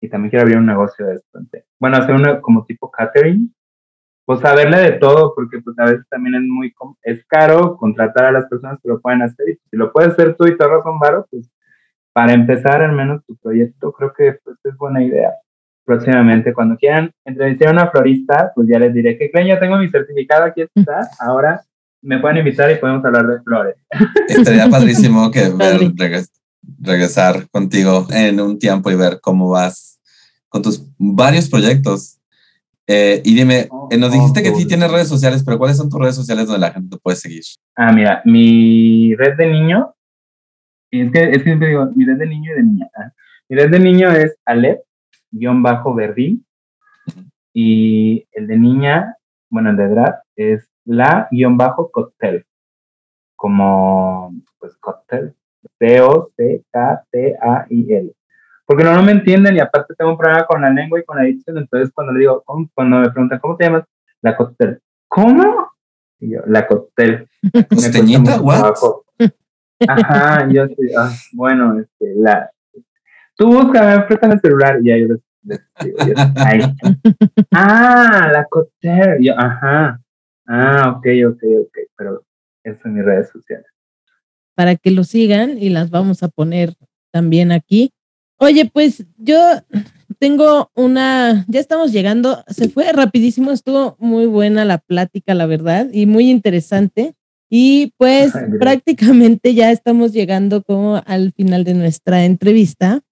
[0.00, 1.38] y también quiero abrir un negocio de esto.
[1.78, 3.54] Bueno, hacer uno como tipo catering,
[4.24, 8.32] pues saberle de todo, porque pues a veces también es muy, es caro contratar a
[8.32, 10.86] las personas que lo pueden hacer y si lo puedes hacer tú y te ahorras
[10.86, 11.50] un varo, pues
[12.12, 15.32] para empezar al menos tu proyecto creo que pues, es buena idea.
[15.84, 19.76] Próximamente, cuando quieran entrevistar a una florista, pues ya les diré que creen, ya tengo
[19.78, 21.60] mi certificado, aquí está, ahora
[22.02, 23.76] me pueden invitar y podemos hablar de flores.
[24.28, 25.80] Estaría padrísimo que ver,
[26.80, 30.00] regresar contigo en un tiempo y ver cómo vas
[30.48, 32.18] con tus varios proyectos.
[32.86, 36.00] Eh, y dime, eh, nos dijiste que sí tienes redes sociales, pero ¿cuáles son tus
[36.00, 37.42] redes sociales donde la gente te puede seguir?
[37.76, 39.94] Ah, mira, mi red de niño,
[40.90, 42.90] es que, es que siempre digo, mi red de niño y de niña.
[42.96, 43.12] ¿ah?
[43.48, 46.44] Mi red de niño es Alep-Verdín
[47.52, 49.16] y el de niña,
[49.48, 52.44] bueno, el de edad es la-cóctel,
[53.36, 55.34] como pues cóctel,
[55.78, 56.62] C-O-C-K-T-A-I-L.
[58.72, 61.18] Porque no, no me entienden y aparte tengo un problema con la lengua y con
[61.18, 63.84] la dicción, entonces cuando le digo, cuando me preguntan, ¿cómo te llamas?
[64.22, 64.80] La cóctel.
[65.08, 65.72] ¿Cómo?
[66.18, 67.28] Y yo, la cóctel.
[67.68, 68.40] ¿Costeñita?
[68.40, 68.72] ¿What?
[69.86, 72.50] Ajá, yo sí, ah, bueno, este, la...
[73.36, 75.98] Tú busca, préstame el celular y ahí yo les, digo,
[77.52, 79.18] Ah, la cóctel.
[79.20, 80.00] Yo, ajá.
[80.46, 82.24] Ah, ok, ok, ok, pero
[82.64, 83.66] eso en mis redes sociales.
[84.54, 86.72] Para que lo sigan y las vamos a poner
[87.10, 87.92] también aquí.
[88.42, 89.38] Oye, pues yo
[90.18, 95.88] tengo una, ya estamos llegando, se fue rapidísimo, estuvo muy buena la plática, la verdad,
[95.92, 97.14] y muy interesante.
[97.48, 103.02] Y pues prácticamente ya estamos llegando como al final de nuestra entrevista.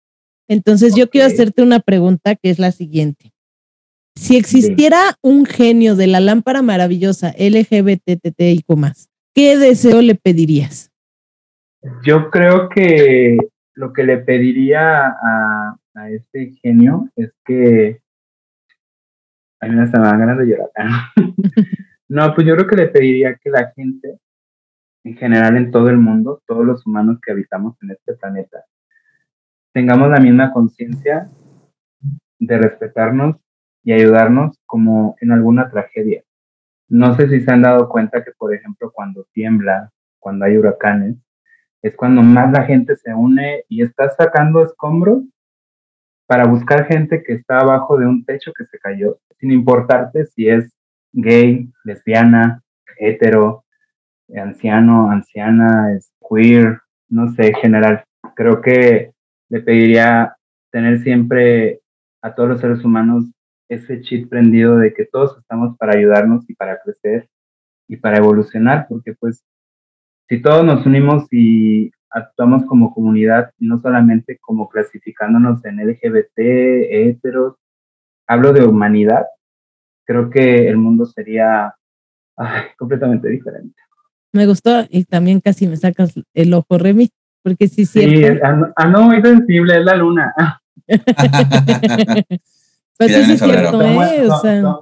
[0.49, 3.31] Entonces yo quiero hacerte una pregunta que es la siguiente.
[4.17, 8.65] Si existiera un genio de la lámpara maravillosa LGBTTIQ
[9.33, 10.91] ¿qué deseo le pedirías?
[12.05, 13.39] Yo creo que
[13.75, 18.01] lo que le pediría a, a este genio es que.
[19.63, 20.71] A mí me estaba ganas de llorar.
[22.09, 24.19] no, pues yo creo que le pediría que la gente,
[25.05, 28.65] en general en todo el mundo, todos los humanos que habitamos en este planeta,
[29.73, 31.31] tengamos la misma conciencia
[32.39, 33.37] de respetarnos
[33.85, 36.23] y ayudarnos como en alguna tragedia.
[36.89, 41.17] No sé si se han dado cuenta que, por ejemplo, cuando tiembla, cuando hay huracanes,
[41.83, 45.25] es cuando más la gente se une y está sacando escombros
[46.27, 50.49] para buscar gente que está abajo de un techo que se cayó, sin importarte si
[50.49, 50.73] es
[51.13, 52.63] gay, lesbiana,
[52.99, 53.65] hetero,
[54.37, 58.05] anciano, anciana, es queer, no sé, general.
[58.37, 59.13] Creo que
[59.49, 60.37] le pediría
[60.71, 61.81] tener siempre
[62.23, 63.25] a todos los seres humanos
[63.69, 67.29] ese chip prendido de que todos estamos para ayudarnos y para crecer
[67.89, 69.45] y para evolucionar, porque pues
[70.31, 77.57] si todos nos unimos y actuamos como comunidad, no solamente como clasificándonos en LGBT, heteros,
[78.29, 79.27] hablo de humanidad,
[80.07, 81.75] creo que el mundo sería
[82.79, 83.75] completamente diferente.
[84.33, 87.11] Me gustó y también casi me sacas el ojo, Remy,
[87.43, 88.25] porque sí, sí.
[88.45, 90.33] Ah, ah, no, muy sensible, es la luna.
[92.97, 94.29] Pues sí, cierto, ¿eh?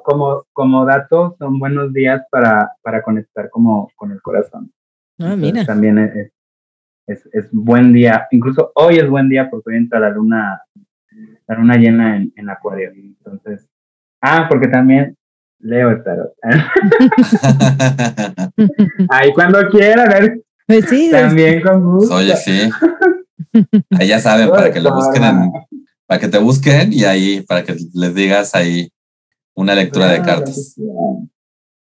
[0.03, 4.73] como, como dato, son buenos días para, para conectar como con el corazón.
[5.19, 5.65] Ah, mira.
[5.65, 6.33] También es,
[7.07, 10.63] es, es, buen día, incluso hoy es buen día porque hoy entra la luna,
[11.47, 12.93] la luna llena en, en Acuario.
[12.95, 13.69] Entonces,
[14.21, 15.17] ah, porque también
[15.61, 16.33] leo el tarot.
[19.11, 20.43] Ahí cuando quiera, a ver.
[20.67, 21.11] Pues sí.
[21.11, 22.15] También con gusto.
[22.15, 22.71] Oye, sí.
[23.99, 25.53] Ahí ya saben, para que lo busquen en,
[26.07, 28.91] para que te busquen y ahí, para que les digas ahí
[29.55, 30.77] una lectura de cartas.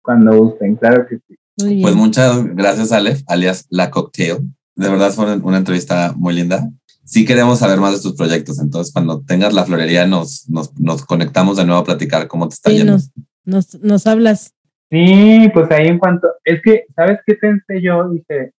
[0.01, 1.37] Cuando gusten, claro que sí.
[1.63, 4.37] Pues muchas gracias, Aleph, alias La Cocktail.
[4.75, 6.69] De verdad fue una entrevista muy linda.
[7.03, 11.05] Sí queremos saber más de tus proyectos, entonces cuando tengas la florería nos, nos, nos
[11.05, 12.93] conectamos de nuevo a platicar cómo te está yendo.
[12.93, 13.11] Nos,
[13.43, 14.53] nos, nos hablas.
[14.89, 18.09] Sí, pues ahí en cuanto, es que, ¿sabes qué pensé yo?
[18.09, 18.53] Dije,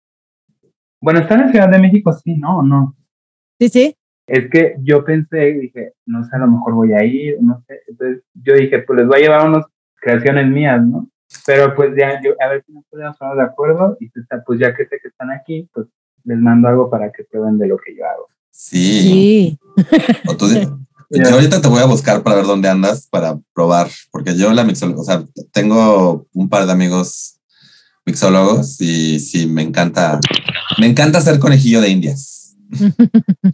[1.01, 2.97] bueno, está en la Ciudad de México, sí, no, no.
[3.59, 7.37] Sí, sí es que yo pensé, dije, no sé, a lo mejor voy a ir,
[7.43, 7.81] no sé.
[7.89, 9.67] Entonces yo dije, pues les voy a llevar unas
[10.01, 11.09] creaciones mías, ¿no?
[11.47, 14.61] Pero pues ya, yo, a ver si nos podemos poner de acuerdo y pues, pues
[14.61, 15.87] ya que sé que están aquí, pues
[16.25, 18.29] les mando algo para que prueben de lo que yo hago.
[18.51, 19.59] Sí.
[19.59, 19.59] Sí.
[20.39, 20.49] Tú-
[21.11, 24.65] yo ahorita te voy a buscar para ver dónde andas para probar, porque yo la
[24.65, 27.39] mixología, o sea, tengo un par de amigos
[28.07, 30.19] mixólogos y sí, me encanta,
[30.79, 32.57] me encanta hacer conejillo de indias.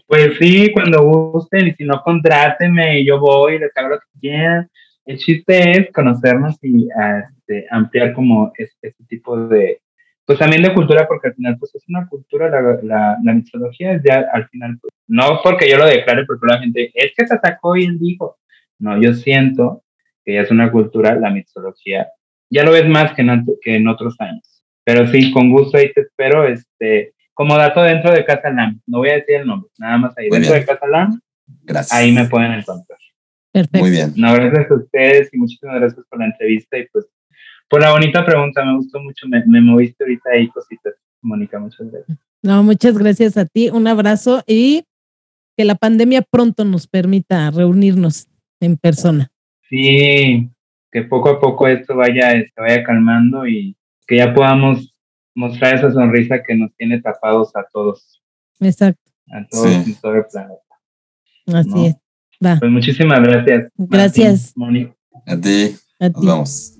[0.06, 4.20] Pues sí, cuando gusten y si no, contrátenme y yo voy, les hago lo que
[4.20, 4.70] quieran.
[5.08, 9.80] El chiste es conocernos y ah, este, ampliar como es- este tipo de,
[10.26, 13.92] pues también de cultura, porque al final pues es una cultura, la, la, la mixología
[13.92, 17.26] es ya al final, pues, no porque yo lo declare, porque la gente, es que
[17.26, 18.36] se atacó y él dijo,
[18.78, 19.82] no, yo siento
[20.24, 22.08] que ya es una cultura, la mixología,
[22.50, 25.90] ya lo ves más que en, que en otros años, pero sí, con gusto ahí
[25.94, 29.70] te espero, este, como dato dentro de Casa Lam, no voy a decir el nombre,
[29.78, 30.66] nada más ahí, Muy dentro bien.
[30.66, 31.20] de Casa Lam,
[31.62, 31.98] Gracias.
[31.98, 32.98] ahí me pueden encontrar.
[33.62, 33.78] Perfecto.
[33.80, 34.12] Muy bien.
[34.16, 37.06] No, gracias a ustedes y muchísimas gracias por la entrevista y pues
[37.68, 41.90] por la bonita pregunta, me gustó mucho, me, me moviste ahorita ahí cositas, Mónica, muchas
[41.90, 42.18] gracias.
[42.42, 43.68] No, muchas gracias a ti.
[43.68, 44.84] Un abrazo y
[45.56, 48.28] que la pandemia pronto nos permita reunirnos
[48.60, 49.28] en persona.
[49.68, 50.48] Sí,
[50.90, 54.94] que poco a poco esto vaya, se vaya calmando y que ya podamos
[55.34, 58.22] mostrar esa sonrisa que nos tiene tapados a todos,
[58.60, 59.10] Exacto.
[59.30, 59.90] a todos Sí.
[59.92, 60.62] en todo el planeta.
[61.48, 61.86] Así No.
[61.86, 61.96] es.
[62.44, 62.56] Va.
[62.58, 63.62] Pues muchísimas gracias.
[63.76, 64.52] Martín, Gracias.
[64.56, 64.94] Mónica.
[65.26, 66.26] A ti, A nos ti.
[66.26, 66.74] vemos.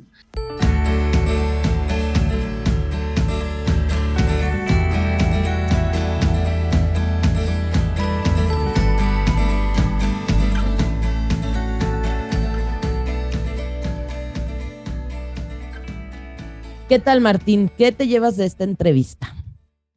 [16.88, 17.71] ¿Qué tal, Martín?
[17.77, 19.35] ¿Qué te llevas de esta entrevista?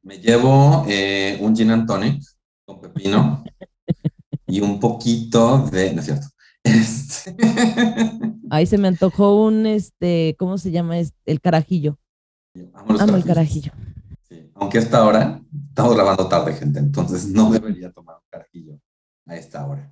[0.03, 2.21] Me llevo eh, un gin and tonic
[2.65, 3.43] con pepino
[4.51, 6.27] y un poquito de, no es cierto.
[6.63, 7.35] Este,
[8.51, 10.99] Ahí se me antojó un, este, ¿cómo se llama?
[10.99, 11.17] este?
[11.25, 11.97] El carajillo.
[12.73, 13.71] amo el carajillo.
[14.29, 18.79] Sí, Aunque a esta hora estamos grabando tarde, gente, entonces no debería tomar un carajillo
[19.25, 19.91] a esta hora.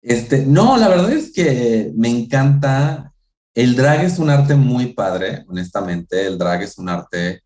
[0.00, 3.12] Este, no, la verdad es que me encanta.
[3.52, 6.26] El drag es un arte muy padre, honestamente.
[6.26, 7.42] El drag es un arte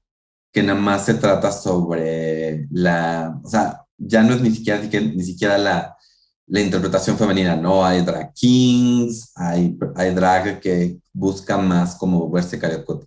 [0.53, 5.25] que nada más se trata sobre la, o sea, ya no es ni siquiera- ni
[5.25, 5.97] siquiera la,
[6.47, 7.85] la interpretación femenina, ¿no?
[7.85, 9.77] Hay drag kings, hay,
[10.15, 12.59] drag que busca más como verse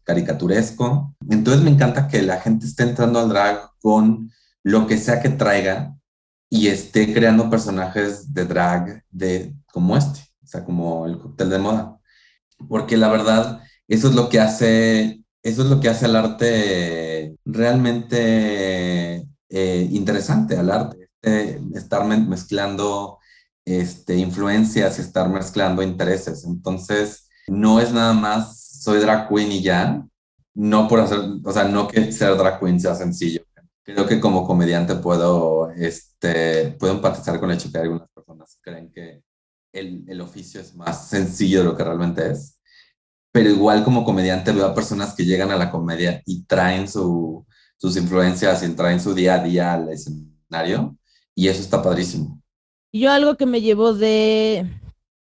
[0.03, 1.15] caricaturesco.
[1.29, 4.31] Entonces me encanta que la gente esté entrando al drag con
[4.63, 5.95] lo que sea que traiga
[6.49, 11.59] y esté creando personajes de drag de, como este, o sea, como el cóctel de
[11.59, 11.99] moda.
[12.69, 17.35] Porque la verdad, eso es lo que hace, eso es lo que hace al arte
[17.45, 21.09] realmente eh, interesante, al arte.
[21.21, 23.19] Este, estar me- mezclando
[23.67, 26.45] este, influencias y estar mezclando intereses.
[26.45, 30.07] Entonces, no es nada más soy drag queen y ya,
[30.53, 33.41] no por hacer, o sea, no que ser drag queen sea sencillo.
[33.83, 38.91] Creo que como comediante puedo, este, puedo empatizar con el hecho que algunas personas creen
[38.91, 39.21] que
[39.73, 42.59] el, el oficio es más sencillo de lo que realmente es.
[43.33, 47.45] Pero igual como comediante veo a personas que llegan a la comedia y traen su,
[47.77, 50.97] sus influencias y traen su día a día al escenario
[51.35, 52.41] y eso está padrísimo.
[52.97, 54.65] Yo algo que me llevó de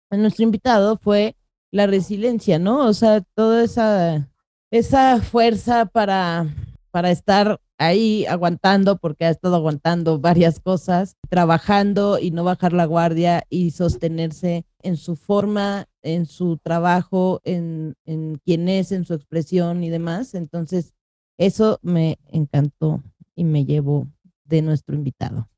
[0.10, 1.36] nuestro invitado fue
[1.72, 2.88] la resiliencia, ¿no?
[2.88, 4.30] O sea, toda esa,
[4.72, 6.48] esa fuerza para,
[6.92, 12.86] para estar ahí aguantando, porque ha estado aguantando varias cosas, trabajando y no bajar la
[12.86, 19.14] guardia y sostenerse en su forma, en su trabajo, en, en quién es, en su
[19.14, 20.34] expresión y demás.
[20.34, 20.94] Entonces,
[21.38, 23.04] eso me encantó
[23.36, 24.08] y me llevó
[24.46, 25.50] de nuestro invitado.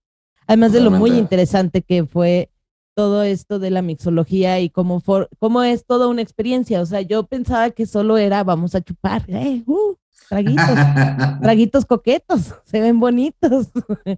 [0.48, 2.50] Además de lo muy interesante que fue
[2.96, 6.82] todo esto de la mixología y cómo, for- cómo es toda una experiencia.
[6.82, 9.96] O sea, yo pensaba que solo era vamos a chupar, eh, uh,
[10.30, 10.66] traguitos,
[11.42, 13.68] traguitos coquetos, se ven bonitos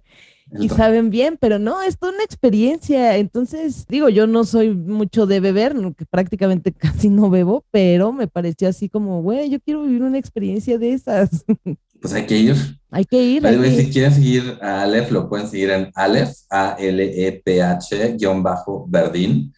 [0.58, 3.16] y saben bien, pero no, es toda una experiencia.
[3.18, 8.28] Entonces, digo, yo no soy mucho de beber, que prácticamente casi no bebo, pero me
[8.28, 11.44] pareció así como, güey, yo quiero vivir una experiencia de esas.
[12.00, 12.56] Pues hay que ir.
[12.90, 16.30] hay que ir, hay que si quieren seguir a Aleph, lo pueden seguir en Aleph,
[16.50, 19.52] A-L-E-P-H, guion bajo, Verdín,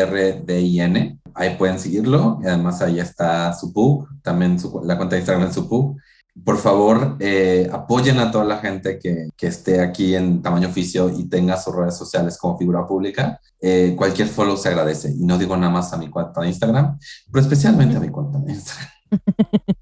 [0.00, 1.18] V-E-R-D-I-N.
[1.34, 2.38] Ahí pueden seguirlo.
[2.42, 5.96] Y además ahí está su pub, también su- la cuenta de Instagram de su pub.
[6.44, 11.10] Por favor, eh, apoyen a toda la gente que, que esté aquí en tamaño oficio
[11.10, 13.38] y tenga sus redes sociales como figura pública.
[13.60, 15.10] Eh, cualquier follow se agradece.
[15.10, 16.98] Y no digo nada más a mi cuenta de Instagram,
[17.30, 18.88] pero especialmente a mi cuenta de Instagram.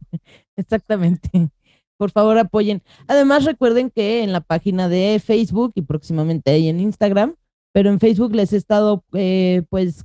[0.58, 1.50] Exactamente.
[1.96, 2.82] Por favor, apoyen.
[3.06, 7.36] Además, recuerden que en la página de Facebook y próximamente ahí en Instagram,
[7.72, 10.04] pero en Facebook les he estado, eh, pues,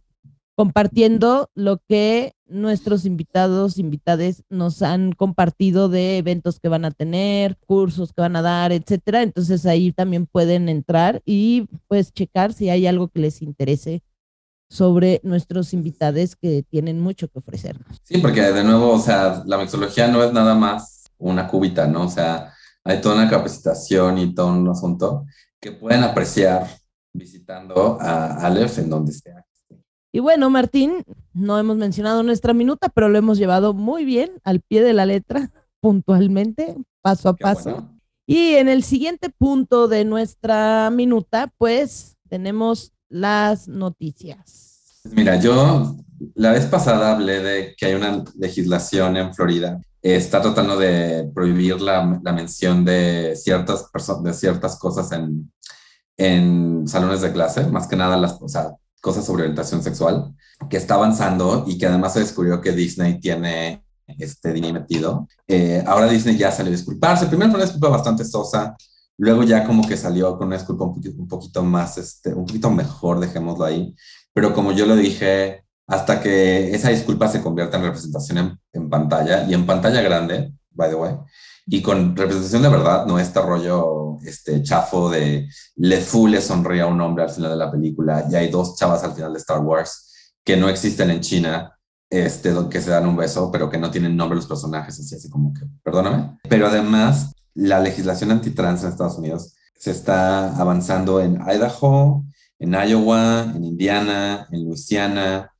[0.55, 7.57] compartiendo lo que nuestros invitados, invitades nos han compartido de eventos que van a tener,
[7.65, 9.23] cursos que van a dar, etcétera.
[9.23, 14.03] Entonces ahí también pueden entrar y pues checar si hay algo que les interese
[14.73, 17.99] sobre nuestros invitados que tienen mucho que ofrecernos.
[18.01, 22.05] Sí, porque de nuevo, o sea, la mixología no es nada más una cúbita, ¿no?
[22.05, 22.51] O sea,
[22.83, 25.27] hay toda una capacitación y todo un asunto
[25.61, 26.67] que pueden apreciar
[27.13, 29.45] visitando a Aleph en donde sea.
[30.11, 31.03] Y bueno, Martín,
[31.33, 35.05] no hemos mencionado nuestra minuta, pero lo hemos llevado muy bien al pie de la
[35.05, 35.51] letra,
[35.81, 37.91] puntualmente, paso a paso.
[38.25, 45.01] Y en el siguiente punto de nuestra minuta, pues tenemos las noticias.
[45.11, 45.95] Mira, yo
[46.35, 49.79] la vez pasada hablé de que hay una legislación en Florida.
[50.01, 53.85] Está tratando de prohibir la, la mención de ciertas,
[54.23, 55.51] de ciertas cosas en,
[56.17, 60.33] en salones de clase, más que nada las, cosas sobre orientación sexual,
[60.69, 65.27] que está avanzando y que además se descubrió que Disney tiene este dinero metido.
[65.47, 67.27] Eh, ahora Disney ya salió a disculparse.
[67.27, 68.75] Primero fue una disculpa bastante sosa,
[69.17, 72.45] luego ya como que salió con una disculpa un poquito, un poquito más, este, un
[72.45, 73.95] poquito mejor, dejémoslo ahí.
[74.33, 78.89] Pero como yo lo dije, hasta que esa disculpa se convierta en representación en, en
[78.89, 81.15] pantalla y en pantalla grande, by the way,
[81.65, 86.81] y con representación de verdad, no este rollo este, chafo de Le Fou le sonríe
[86.81, 89.39] a un hombre al final de la película y hay dos chavas al final de
[89.39, 91.77] Star Wars que no existen en China,
[92.09, 95.29] este, que se dan un beso, pero que no tienen nombre los personajes, así, así
[95.29, 96.37] como que, perdóname.
[96.49, 102.23] Pero además, la legislación antitrans en Estados Unidos se está avanzando en Idaho,
[102.59, 105.53] en Iowa, en Indiana, en Louisiana,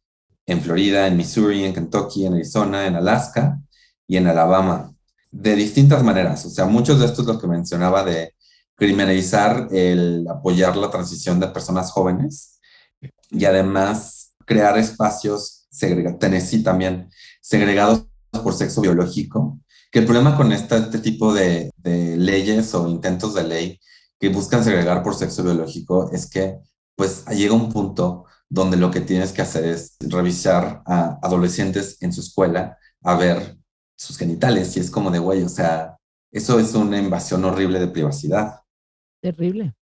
[0.46, 3.60] en Florida, en Missouri, en Kentucky, en Arizona, en Alaska
[4.08, 4.94] y en Alabama
[5.32, 6.46] de distintas maneras.
[6.46, 8.34] O sea, muchos de estos lo que mencionaba de
[8.76, 12.60] criminalizar el apoyar la transición de personas jóvenes
[13.30, 17.10] y además crear espacios segregados, Tennessee también,
[17.42, 19.60] segregados por sexo biológico,
[19.94, 23.80] que el problema con este, este tipo de, de, leyes o intentos de ley
[24.20, 26.58] que buscan segregar por sexo biológico es que
[26.96, 32.12] pues llega un punto donde lo que tienes que hacer es revisar a adolescentes en
[32.12, 33.56] su escuela a ver
[33.96, 35.96] sus genitales y es como de, güey, o sea,
[36.32, 38.62] eso es una invasión horrible de privacidad.
[39.22, 39.76] Terrible.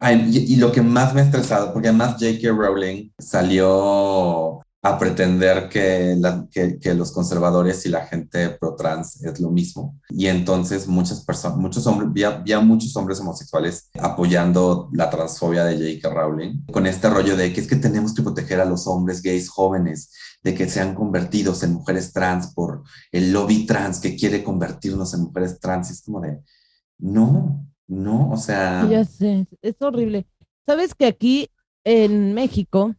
[0.00, 2.48] y, y, lo que más me ha estresado, porque además J.K.
[2.50, 6.16] Rowling salió a pretender que,
[6.94, 9.98] los conservadores y la gente pro trans es lo mismo.
[10.08, 16.14] Y entonces muchas personas, muchos hombres, vi muchos hombres homosexuales apoyando la transfobia de J.K.
[16.14, 19.48] Rowling, con este rollo de que es que tenemos que proteger a los hombres gays
[19.48, 20.12] jóvenes
[20.44, 25.22] de que sean convertidos en mujeres trans por el lobby trans que quiere convertirnos en
[25.22, 25.90] mujeres trans.
[25.90, 26.38] Y es como de,
[26.98, 28.86] no, no, o sea...
[28.88, 30.26] Ya sé, es horrible.
[30.66, 31.50] Sabes que aquí
[31.82, 32.94] en México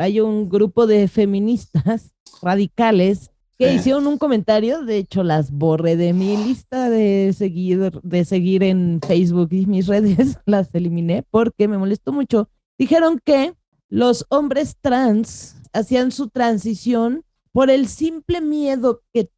[0.00, 6.14] hay un grupo de feministas radicales que hicieron un comentario, de hecho las borré de
[6.14, 11.76] mi lista de seguir, de seguir en Facebook y mis redes, las eliminé porque me
[11.76, 12.48] molestó mucho.
[12.78, 13.52] Dijeron que
[13.90, 17.22] los hombres trans hacían su transición
[17.52, 19.28] por el simple miedo que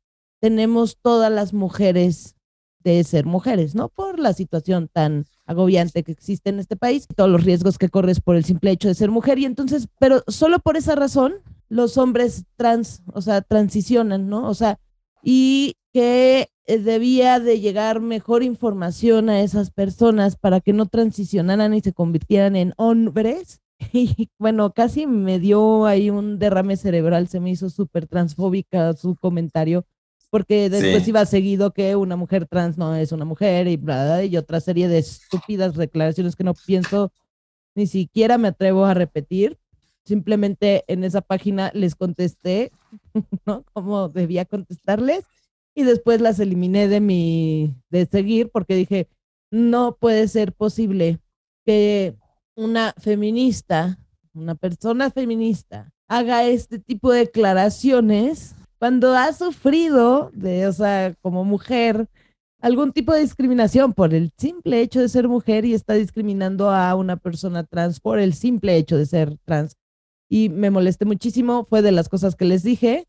[0.40, 2.36] tenemos todas las mujeres
[2.84, 3.88] de ser mujeres, ¿no?
[3.88, 8.20] Por la situación tan agobiante que existe en este país, todos los riesgos que corres
[8.20, 9.38] por el simple hecho de ser mujer.
[9.38, 11.34] Y entonces, pero solo por esa razón
[11.68, 14.48] los hombres trans, o sea, transicionan, ¿no?
[14.48, 14.78] O sea,
[15.22, 21.74] y que eh, debía de llegar mejor información a esas personas para que no transicionaran
[21.74, 23.60] y se convirtieran en hombres.
[23.92, 29.16] Y bueno, casi me dio ahí un derrame cerebral, se me hizo súper transfóbica su
[29.16, 29.84] comentario,
[30.32, 34.38] porque después iba seguido que una mujer trans no es una mujer y bla, y
[34.38, 37.12] otra serie de estúpidas declaraciones que no pienso,
[37.74, 39.58] ni siquiera me atrevo a repetir.
[40.06, 42.72] Simplemente en esa página les contesté,
[43.46, 43.66] ¿no?
[43.74, 45.26] Como debía contestarles
[45.74, 49.08] y después las eliminé de mi, de seguir porque dije,
[49.50, 51.20] no puede ser posible
[51.66, 52.16] que
[52.54, 53.98] una feminista,
[54.32, 61.44] una persona feminista, haga este tipo de declaraciones cuando ha sufrido de, o sea, como
[61.44, 62.08] mujer,
[62.60, 66.92] algún tipo de discriminación por el simple hecho de ser mujer y está discriminando a
[66.96, 69.76] una persona trans por el simple hecho de ser trans.
[70.28, 73.06] Y me molesté muchísimo, fue de las cosas que les dije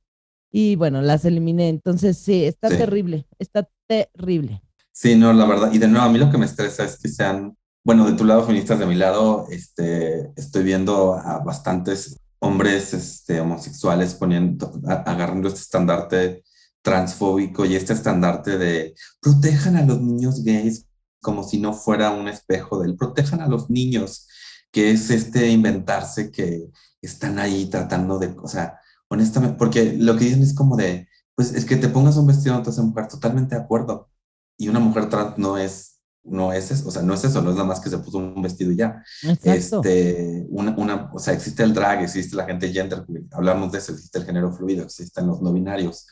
[0.52, 1.70] y bueno, las eliminé.
[1.70, 4.62] Entonces, sí, está terrible, está terrible.
[4.92, 5.74] Sí, no, la verdad.
[5.74, 8.26] Y de nuevo, a mí lo que me estresa es que sean bueno, de tu
[8.26, 15.48] lado, feministas, de mi lado, este, estoy viendo a bastantes hombres este, homosexuales poniendo, agarrando
[15.48, 16.44] este estandarte
[16.82, 20.86] transfóbico y este estandarte de protejan a los niños gays
[21.22, 24.28] como si no fuera un espejo del protejan a los niños,
[24.72, 26.68] que es este inventarse que
[27.02, 28.78] están ahí tratando de, o sea,
[29.08, 32.58] honestamente, porque lo que dicen es como de, pues es que te pongas un vestido
[32.58, 34.10] entonces mujer, totalmente de acuerdo.
[34.58, 35.93] Y una mujer trans no es,
[36.24, 38.18] no es eso, o sea, no es eso, no es nada más que se puso
[38.18, 39.04] un vestido y ya.
[39.24, 39.82] Exacto.
[39.84, 43.92] Este, una, una, o sea, existe el drag, existe la gente gender, hablamos de eso,
[43.94, 46.08] existe el género fluido, existen los no binarios.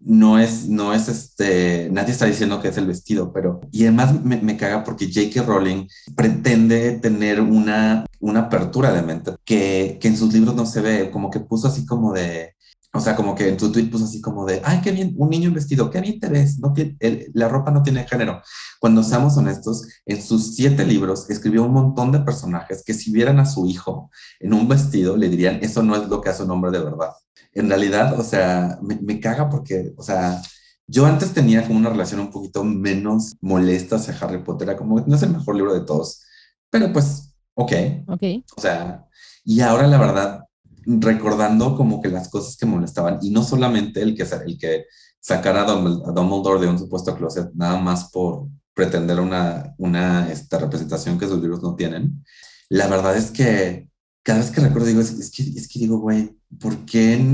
[0.00, 4.24] No es, no es este, nadie está diciendo que es el vestido, pero, y además
[4.24, 5.42] me, me caga porque J.K.
[5.42, 5.86] Rowling
[6.16, 11.10] pretende tener una, una apertura de mente que, que en sus libros no se ve,
[11.10, 12.55] como que puso así como de,
[12.96, 15.30] o sea, como que en tu tweet puso así como de, ay, qué bien, un
[15.30, 18.42] niño vestido, qué bien te ves, no tiene, el, la ropa no tiene género.
[18.80, 23.38] Cuando seamos honestos, en sus siete libros escribió un montón de personajes que si vieran
[23.38, 26.50] a su hijo en un vestido, le dirían, eso no es lo que hace un
[26.50, 27.10] hombre de verdad.
[27.52, 30.42] En realidad, o sea, me, me caga porque, o sea,
[30.86, 35.00] yo antes tenía como una relación un poquito menos molesta hacia Harry Potter, era como,
[35.00, 36.22] no es el mejor libro de todos,
[36.70, 37.72] pero pues, ok.
[38.08, 38.22] Ok.
[38.56, 39.06] O sea,
[39.44, 40.45] y ahora la verdad,
[40.86, 44.84] recordando como que las cosas que molestaban, y no solamente el que, el que
[45.20, 51.18] sacara a Dumbledore de un supuesto closet, nada más por pretender una, una esta representación
[51.18, 52.24] que sus libros no tienen.
[52.68, 53.88] La verdad es que
[54.22, 57.24] cada vez que recuerdo digo, es, es que, es que digo, güey, ¿por qué?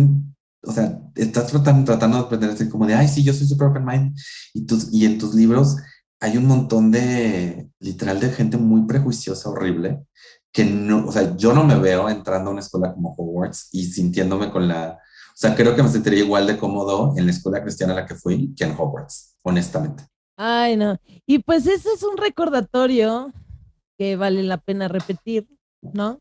[0.64, 3.84] O sea, estás tratando, tratando de pretender como de, ay, sí, yo soy super open
[3.84, 4.16] mind,
[4.54, 5.76] y, tus, y en tus libros
[6.20, 10.04] hay un montón de, literal, de gente muy prejuiciosa, horrible,
[10.52, 13.86] que no, o sea, yo no me veo entrando a una escuela como Hogwarts y
[13.86, 14.98] sintiéndome con la,
[15.28, 18.06] o sea, creo que me sentiría igual de cómodo en la escuela cristiana a la
[18.06, 20.04] que fui que en Hogwarts, honestamente.
[20.36, 20.98] Ay, no.
[21.26, 23.32] Y pues ese es un recordatorio
[23.98, 25.48] que vale la pena repetir,
[25.80, 26.20] ¿no?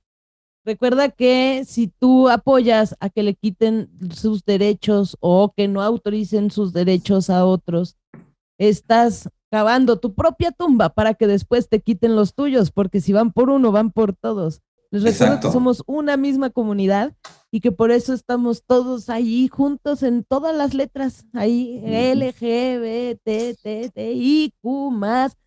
[0.63, 6.51] Recuerda que si tú apoyas a que le quiten sus derechos o que no autoricen
[6.51, 7.97] sus derechos a otros,
[8.59, 13.34] estás cavando tu propia tumba para que después te quiten los tuyos, porque si van
[13.34, 14.62] por uno, van por todos.
[14.91, 15.47] Les recuerdo Exacto.
[15.49, 17.14] que somos una misma comunidad
[17.52, 22.80] y que por eso estamos todos ahí juntos en todas las letras, ahí L, G,
[22.80, 25.38] B, T, T, T, I, Q, más,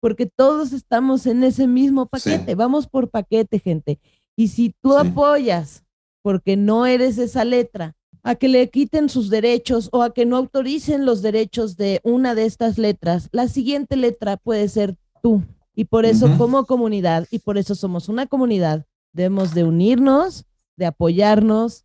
[0.00, 3.98] porque todos estamos en ese mismo paquete, vamos por paquete, gente.
[4.36, 5.08] Y si tú Sí.
[5.08, 5.82] apoyas,
[6.22, 7.94] porque no eres esa letra,
[8.26, 12.34] a que le quiten sus derechos o a que no autoricen los derechos de una
[12.34, 15.44] de estas letras, la siguiente letra puede ser tú.
[15.76, 20.44] Y por eso como comunidad, y por eso somos una comunidad, debemos de unirnos,
[20.76, 21.84] de apoyarnos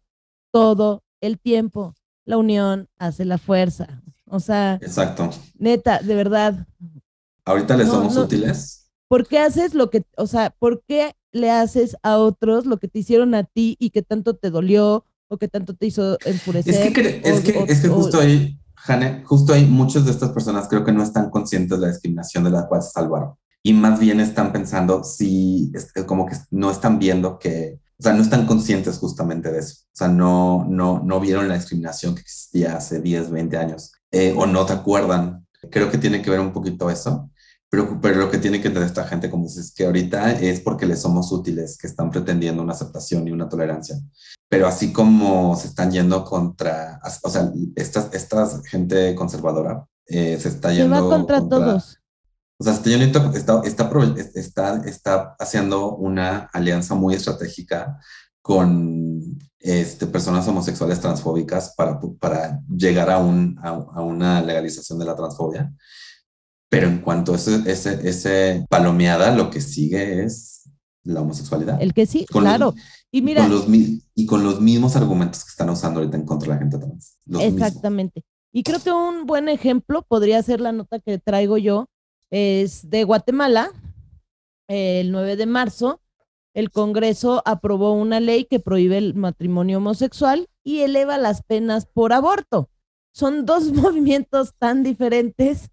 [0.52, 1.94] todo el tiempo.
[2.26, 4.02] La unión hace la fuerza.
[4.26, 5.30] O sea, Exacto.
[5.60, 6.66] neta, de verdad,
[7.46, 8.22] Ahorita le No, somos no.
[8.24, 8.90] útiles.
[9.08, 12.88] ¿por qué haces lo que, o sea, por qué le haces a otros lo que
[12.88, 16.74] te hicieron a ti y que tanto te dolió o que tanto te hizo enfurecer?
[16.88, 20.06] Es que, es o- que, o- es que o- justo ahí, Jane, justo ahí muchas
[20.06, 22.92] de estas personas creo que no están conscientes de la discriminación de la cual se
[22.92, 23.34] salvaron.
[23.64, 28.04] Y más bien están pensando si, es que como que no están viendo que, o
[28.04, 29.76] sea, no están conscientes justamente de eso.
[29.86, 33.94] O sea, no, no, no vieron la discriminación que existía hace 10, 20 años.
[34.12, 35.48] Eh, o no te acuerdan.
[35.70, 37.30] Creo que tiene que ver un poquito eso.
[37.72, 40.86] Pero, pero lo que tiene que entender esta gente, como dices, que ahorita es porque
[40.86, 43.96] les somos útiles, que están pretendiendo una aceptación y una tolerancia
[44.52, 50.50] pero así como se están yendo contra, o sea, esta, esta gente conservadora eh, se
[50.50, 52.00] está se yendo va contra, todos.
[52.58, 57.98] O sea, se está, está, está, está, está haciendo una alianza muy estratégica
[58.42, 65.06] con este, personas homosexuales transfóbicas para, para llegar a, un, a, a una legalización de
[65.06, 65.72] la transfobia.
[66.72, 70.70] Pero en cuanto a ese, ese, ese palomeada, lo que sigue es
[71.04, 71.82] la homosexualidad.
[71.82, 72.74] El que sí, Con claro.
[73.12, 76.26] Y Y mira, con los, y con los mismos argumentos que están usando ahorita en
[76.26, 77.18] contra de la gente trans.
[77.26, 77.44] Mismos.
[77.44, 78.24] Exactamente.
[78.54, 81.90] Y creo que un buen ejemplo podría ser la nota que traigo yo,
[82.30, 83.72] es de Guatemala,
[84.70, 86.02] el 9 de marzo,
[86.54, 92.14] el Congreso aprobó una ley que prohíbe el matrimonio homosexual y eleva las penas por
[92.14, 92.70] aborto.
[93.14, 95.70] Son dos movimientos tan diferentes,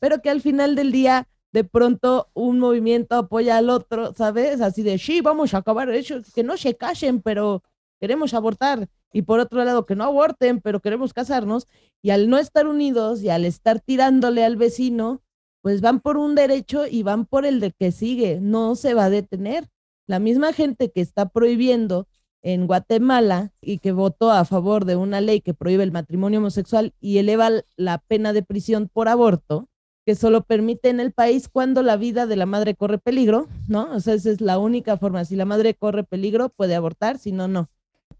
[0.00, 4.60] pero que al final del día, de pronto, un movimiento apoya al otro, ¿sabes?
[4.60, 7.62] Así de, sí, vamos a acabar eso, que no se casen, pero
[8.00, 8.88] queremos abortar.
[9.12, 11.66] Y por otro lado, que no aborten, pero queremos casarnos.
[12.02, 15.22] Y al no estar unidos y al estar tirándole al vecino,
[15.62, 18.40] pues van por un derecho y van por el de que sigue.
[18.40, 19.68] No se va a detener.
[20.06, 22.08] La misma gente que está prohibiendo
[22.42, 26.94] en Guatemala y que votó a favor de una ley que prohíbe el matrimonio homosexual
[27.00, 29.68] y eleva la pena de prisión por aborto,
[30.10, 33.94] que solo permite en el país cuando la vida de la madre corre peligro, ¿no?
[33.94, 35.24] O sea, esa es la única forma.
[35.24, 37.70] Si la madre corre peligro, puede abortar, si no, no.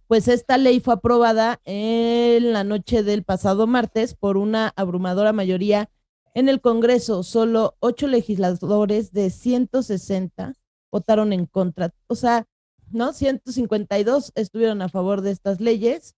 [0.06, 5.90] Pues esta ley fue aprobada en la noche del pasado martes por una abrumadora mayoría
[6.32, 7.24] en el Congreso.
[7.24, 10.54] Solo ocho legisladores de 160
[10.92, 11.92] votaron en contra.
[12.06, 12.46] O sea,
[12.92, 13.12] ¿no?
[13.12, 16.14] 152 estuvieron a favor de estas leyes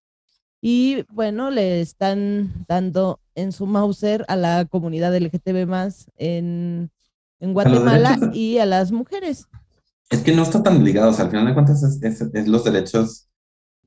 [0.61, 6.91] Y bueno, le están dando en su Mauser a la comunidad LGTB más en,
[7.41, 9.47] en Guatemala y a las mujeres.
[10.11, 12.49] Es que no está tan ligado, o sea, al final de cuentas es, es- es
[12.49, 13.29] los derechos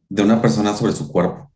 [0.10, 1.52] de una persona sobre su cuerpo.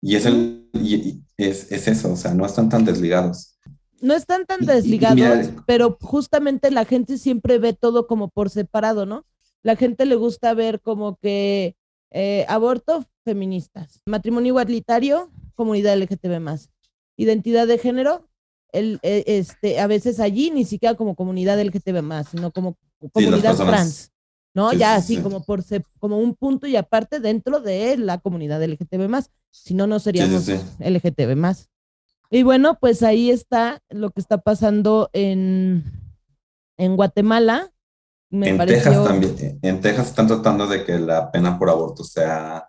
[0.00, 3.58] Y es, el, y- y es, es eso, o sea, no están tan desligados.
[4.00, 8.50] No están tan y- desligados, mira- pero justamente la gente siempre ve todo como por
[8.50, 9.24] separado, ¿no?
[9.62, 11.74] La gente le gusta ver como que
[12.10, 16.70] eh, aborto, feministas, matrimonio igualitario, comunidad LGTB más,
[17.18, 18.26] identidad de género,
[18.72, 22.76] el, eh, este, a veces allí ni siquiera como comunidad LGTB más, sino como
[23.12, 23.70] comunidad personas.
[23.74, 24.12] trans,
[24.54, 24.70] ¿no?
[24.70, 25.22] Sí, ya sí, así sí.
[25.22, 29.74] como por se- como un punto y aparte dentro de la comunidad LGTB más, si
[29.74, 30.60] no, no Sí, sí, seríamos sí.
[30.80, 31.68] LGTB más.
[32.30, 35.82] Y bueno, pues ahí está lo que está pasando en,
[36.76, 37.72] en Guatemala.
[38.30, 42.04] Me en pareció, Texas también, en Texas están tratando de que la pena por aborto
[42.04, 42.68] sea,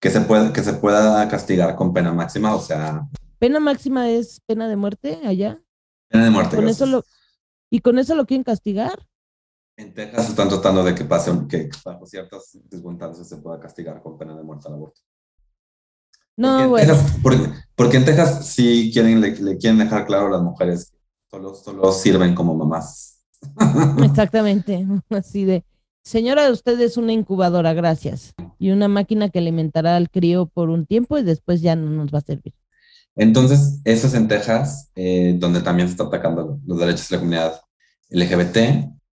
[0.00, 3.06] que se pueda, que se pueda castigar con pena máxima, o sea,
[3.38, 5.60] pena máxima es pena de muerte allá.
[6.08, 6.56] pena de muerte.
[6.56, 6.88] Con gracias.
[6.88, 7.04] eso lo,
[7.70, 9.06] y con eso lo quieren castigar.
[9.76, 14.02] En Texas están tratando de que pase, un- que bajo ciertas circunstancias se pueda castigar
[14.02, 15.00] con pena de muerte al aborto.
[16.36, 17.38] No, porque, en bueno, Texas, porque,
[17.74, 20.98] porque en Texas sí quieren, le, le quieren dejar claro a las mujeres que
[21.30, 23.24] solo, solo sirven como mamás.
[24.02, 24.86] exactamente.
[25.10, 25.64] Así de,
[26.04, 28.34] señora, usted es una incubadora, gracias.
[28.58, 32.12] Y una máquina que alimentará al crío por un tiempo y después ya no nos
[32.12, 32.54] va a servir.
[33.18, 37.20] Entonces, eso es en Texas, eh, donde también se está atacando los derechos de la
[37.20, 37.60] comunidad
[38.10, 38.58] LGBT.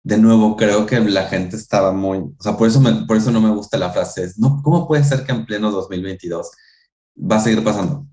[0.02, 3.42] De nuevo, creo que la gente estaba muy, o sea, por eso, por eso no
[3.42, 6.50] me gusta la frase, es, no, ¿cómo puede ser que en pleno 2022
[7.30, 8.06] va a seguir pasando?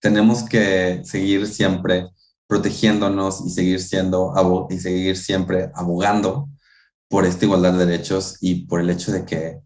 [0.00, 2.06] Tenemos que seguir siempre
[2.46, 4.32] protegiéndonos y seguir siendo,
[4.70, 6.48] y seguir siempre abogando
[7.08, 9.58] por esta igualdad de derechos y por el hecho de que,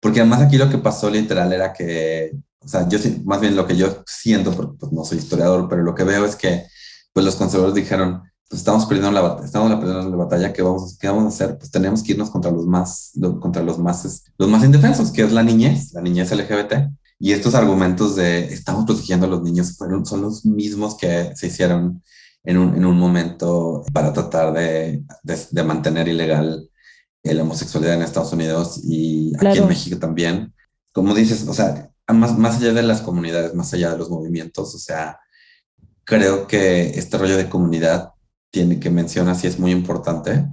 [0.00, 2.32] porque además aquí lo que pasó literal era que
[2.64, 5.82] o sea, yo más bien lo que yo siento, porque pues, no soy historiador, pero
[5.82, 6.64] lo que veo es que
[7.12, 11.08] pues los conservadores dijeron, pues estamos perdiendo la estamos perdiendo la batalla, ¿qué vamos, qué
[11.08, 11.58] vamos a hacer?
[11.58, 15.32] Pues tenemos que irnos contra los más, contra los más, los más indefensos, que es
[15.32, 16.90] la niñez, la niñez LGBT.
[17.18, 21.46] Y estos argumentos de estamos protegiendo a los niños fueron, son los mismos que se
[21.46, 22.02] hicieron
[22.42, 26.68] en un, en un momento para tratar de, de, de mantener ilegal
[27.22, 29.62] la homosexualidad en Estados Unidos y aquí Claro.
[29.62, 30.52] en México también.
[30.92, 34.74] Como dices, o sea, más, más allá de las comunidades, más allá de los movimientos,
[34.74, 35.18] o sea,
[36.04, 38.12] creo que este rollo de comunidad
[38.50, 40.46] tiene que mencionas y es muy importante.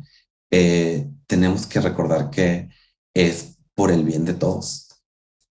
[0.52, 2.70] eh, tenemos que recordar que
[3.14, 4.90] es por el bien de todos.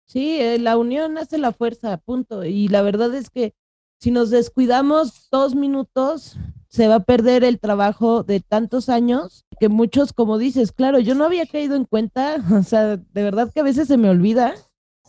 [0.05, 2.43] Sí, eh, la unión hace la fuerza, punto.
[2.43, 3.53] Y la verdad es que
[3.99, 6.35] si nos descuidamos dos minutos,
[6.67, 11.15] se va a perder el trabajo de tantos años que muchos, como dices, claro, yo
[11.15, 14.53] no había caído en cuenta, o sea, de verdad que a veces se me olvida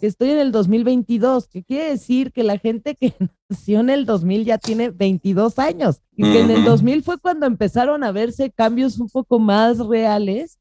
[0.01, 3.15] que estoy en el 2022, que quiere decir que la gente que
[3.49, 6.71] nació en el 2000 ya tiene 22 años y que en el Ujú.
[6.71, 10.59] 2000 fue cuando empezaron a verse cambios un poco más reales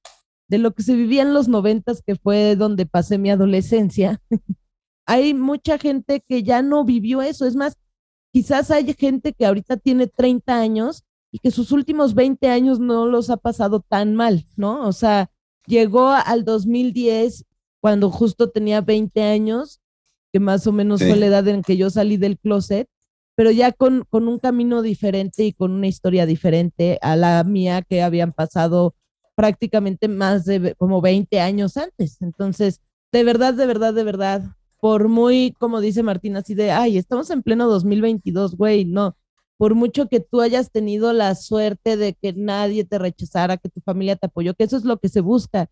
[0.49, 4.21] de lo que se vivía en los noventas, que fue donde pasé mi adolescencia.
[5.05, 7.45] hay mucha gente que ya no vivió eso.
[7.45, 7.77] Es más,
[8.33, 13.05] quizás hay gente que ahorita tiene 30 años y que sus últimos 20 años no
[13.05, 14.87] los ha pasado tan mal, ¿no?
[14.87, 15.31] O sea,
[15.65, 17.45] llegó al 2010
[17.81, 19.79] cuando justo tenía 20 años,
[20.31, 21.07] que más o menos Sí.
[21.07, 22.87] fue la edad en que yo salí del closet,
[23.35, 27.81] pero ya con, con un camino diferente y con una historia diferente a la mía
[27.81, 28.95] que habían pasado
[29.35, 32.21] prácticamente más de como 20 años antes.
[32.21, 32.81] Entonces,
[33.13, 34.43] de verdad, de verdad, de verdad,
[34.81, 39.15] por muy, como dice Martín, así de, ay, estamos en pleno 2022, güey, no,
[39.57, 43.79] por mucho que tú hayas tenido la suerte de que nadie te rechazara, que tu
[43.81, 45.69] familia te apoyó, que eso es lo que se busca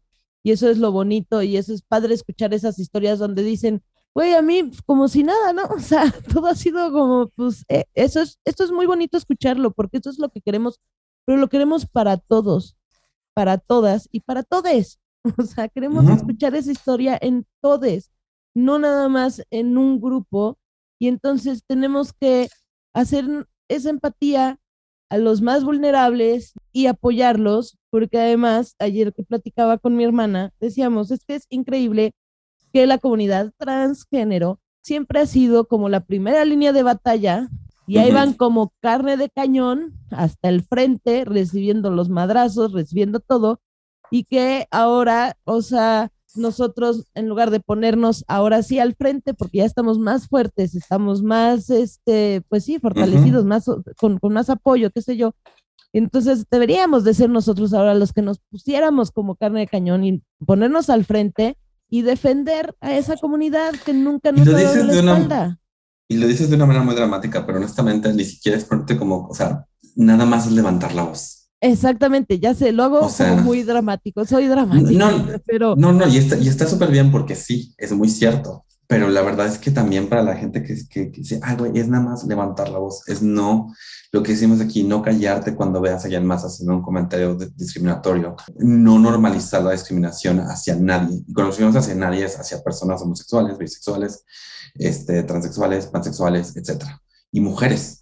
[0.47, 3.83] y eso es lo bonito y eso es padre escuchar esas historias donde dicen,
[4.15, 5.63] güey, a mí pues, como si nada, ¿no?
[5.75, 9.71] O sea, todo ha sido como, pues, eh, eso es, esto es muy bonito escucharlo
[9.71, 10.79] porque eso es lo que queremos,
[11.25, 12.77] pero lo queremos para todos,
[13.33, 15.01] para todas y para todes.
[15.37, 18.13] O sea, queremos escuchar esa historia en todes,
[18.55, 20.57] no nada más en un grupo.
[20.97, 22.47] Y entonces tenemos que
[22.93, 23.25] hacer
[23.67, 24.61] esa empatía
[25.09, 31.09] a los más vulnerables y apoyarlos, porque además, ayer que platicaba con mi hermana, decíamos,
[31.09, 32.13] es que es increíble
[32.71, 37.49] que la comunidad transgénero siempre ha sido como la primera línea de batalla
[37.87, 43.61] y ahí van como carne de cañón hasta el frente, recibiendo los madrazos, recibiendo todo,
[44.11, 49.57] y que ahora, o sea, nosotros en lugar de ponernos ahora sí al frente, porque
[49.57, 53.65] ya estamos más fuertes, estamos más, este, pues sí, fortalecidos, más,
[53.97, 55.33] con, con más apoyo, qué sé yo,
[55.97, 60.21] entonces deberíamos de ser nosotros ahora los que nos pusiéramos como carne de cañón y
[60.45, 61.57] ponernos al frente
[61.89, 65.13] y defender a esa comunidad que nunca nos lo ha dado dices la de una-
[65.13, 65.59] espalda.
[66.09, 69.27] Y lo dices de una manera muy dramática, pero honestamente ni siquiera es ponerte como,
[69.27, 71.49] o sea, nada más es levantar la voz.
[71.59, 75.91] Exactamente, ya sé, lo hago O sea- como muy dramático, soy dramático, No, pero No,
[75.91, 78.63] no, y está, y está súper bien porque sí, es muy cierto.
[78.89, 81.77] Pero la verdad es que también para la gente que, que, que dice, ah, güey,
[81.77, 83.73] es nada más levantar la voz, es no,
[84.13, 87.49] lo que decimos aquí, no callarte cuando veas a alguien más haciendo un comentario de-
[87.55, 91.21] discriminatorio, no normalizar la discriminación hacia nadie.
[91.27, 94.23] Y cuando decimos hacia nadie es hacia personas homosexuales, bisexuales,
[94.75, 97.01] este, transexuales, pansexuales, etcétera.
[97.29, 97.99] Y mujeres,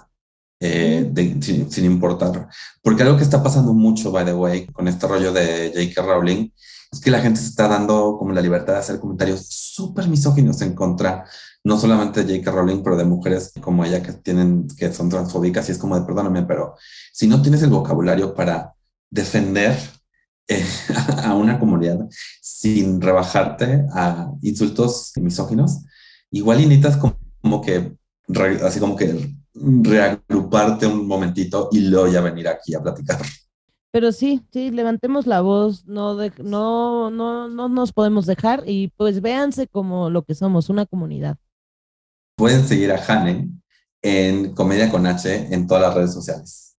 [0.59, 2.47] eh, de- sin, sin importar.
[2.83, 6.01] Porque algo que está pasando mucho, by the way, con este rollo de J.K.
[6.13, 6.51] Rowling,
[6.91, 10.61] es que la gente se está dando como la libertad de hacer comentarios súper misóginos
[10.61, 11.25] en contra,
[11.63, 12.51] no solamente de J.K.
[12.51, 16.05] Rowling, pero de mujeres como ella que tienen, que son transfóbicas y es como de,
[16.05, 16.75] perdóname, pero
[17.11, 18.73] si no tienes el vocabulario para
[19.09, 19.77] defender
[20.47, 20.65] eh,
[21.23, 22.07] a una comunidad
[22.41, 25.81] sin rebajarte a insultos misóginos,
[26.31, 27.95] igual necesitas como, que,
[28.63, 33.19] así como que reagruparte un momentito y luego ya venir aquí a platicar.
[33.95, 38.89] Pero sí, sí, levantemos la voz, no, de- no, no, no nos podemos dejar y
[38.89, 41.37] pues véanse como lo que somos, una comunidad.
[42.35, 43.51] Pueden seguir a Hane
[44.01, 46.75] en Comedia con H en todas las redes sociales.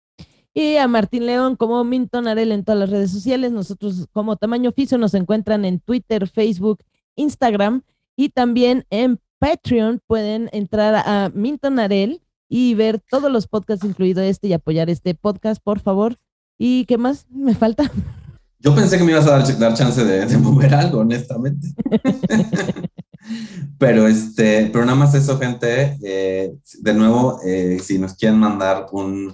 [0.53, 3.51] Y a Martín León como Minton Arel en todas las redes sociales.
[3.51, 6.81] Nosotros como Tamaño Oficio nos encuentran en Twitter, Facebook,
[7.15, 7.81] Instagram
[8.15, 14.21] y también en Patreon pueden entrar a Minton Arel y ver todos los podcasts, incluido
[14.21, 16.19] este, y apoyar este podcast, por favor.
[16.59, 17.91] ¿Y qué más me falta?
[18.59, 21.69] Yo pensé que me ibas a dar, dar chance de, de mover algo, honestamente.
[23.79, 25.99] pero este, pero nada más eso, gente.
[26.03, 29.33] Eh, de nuevo, eh, si nos quieren mandar un,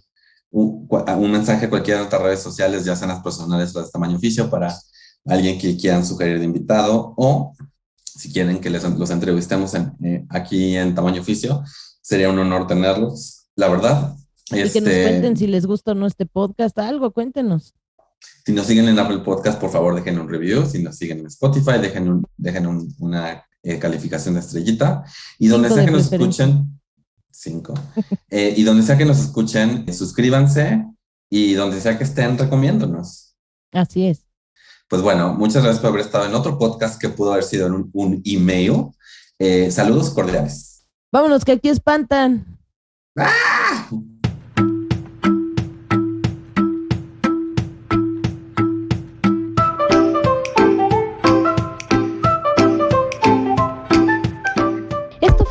[0.51, 3.89] un, un mensaje a cualquiera de nuestras redes sociales, ya sean las personales o las
[3.89, 4.77] de tamaño oficio, para
[5.25, 7.55] alguien que quieran sugerir de invitado, o
[8.05, 11.63] si quieren que les, los entrevistemos en, eh, aquí en tamaño oficio,
[12.03, 13.47] sería un honor tenerlos.
[13.55, 14.12] La verdad.
[14.59, 17.75] Y que nos este, cuenten si les gusta o no este podcast, algo, cuéntenos.
[18.45, 20.65] Si nos siguen en Apple Podcast, por favor, dejen un review.
[20.67, 25.05] Si nos siguen en Spotify, dejen, un- dejen un- una eh, calificación de estrellita.
[25.39, 26.81] Y donde Cinco sea que nos escuchen,
[27.31, 27.75] cinco.
[28.31, 30.85] Eh, y donde sea que nos escuchen, eh, suscríbanse.
[31.31, 33.35] Y donde sea que estén, recomiéndonos.
[33.73, 34.27] Así es.
[34.89, 37.73] Pues bueno, muchas gracias por haber estado en otro podcast que pudo haber sido en
[37.73, 38.87] un, un email.
[39.39, 40.85] Eh, saludos cordiales.
[41.11, 42.59] Vámonos, que aquí espantan.
[43.17, 43.31] Esto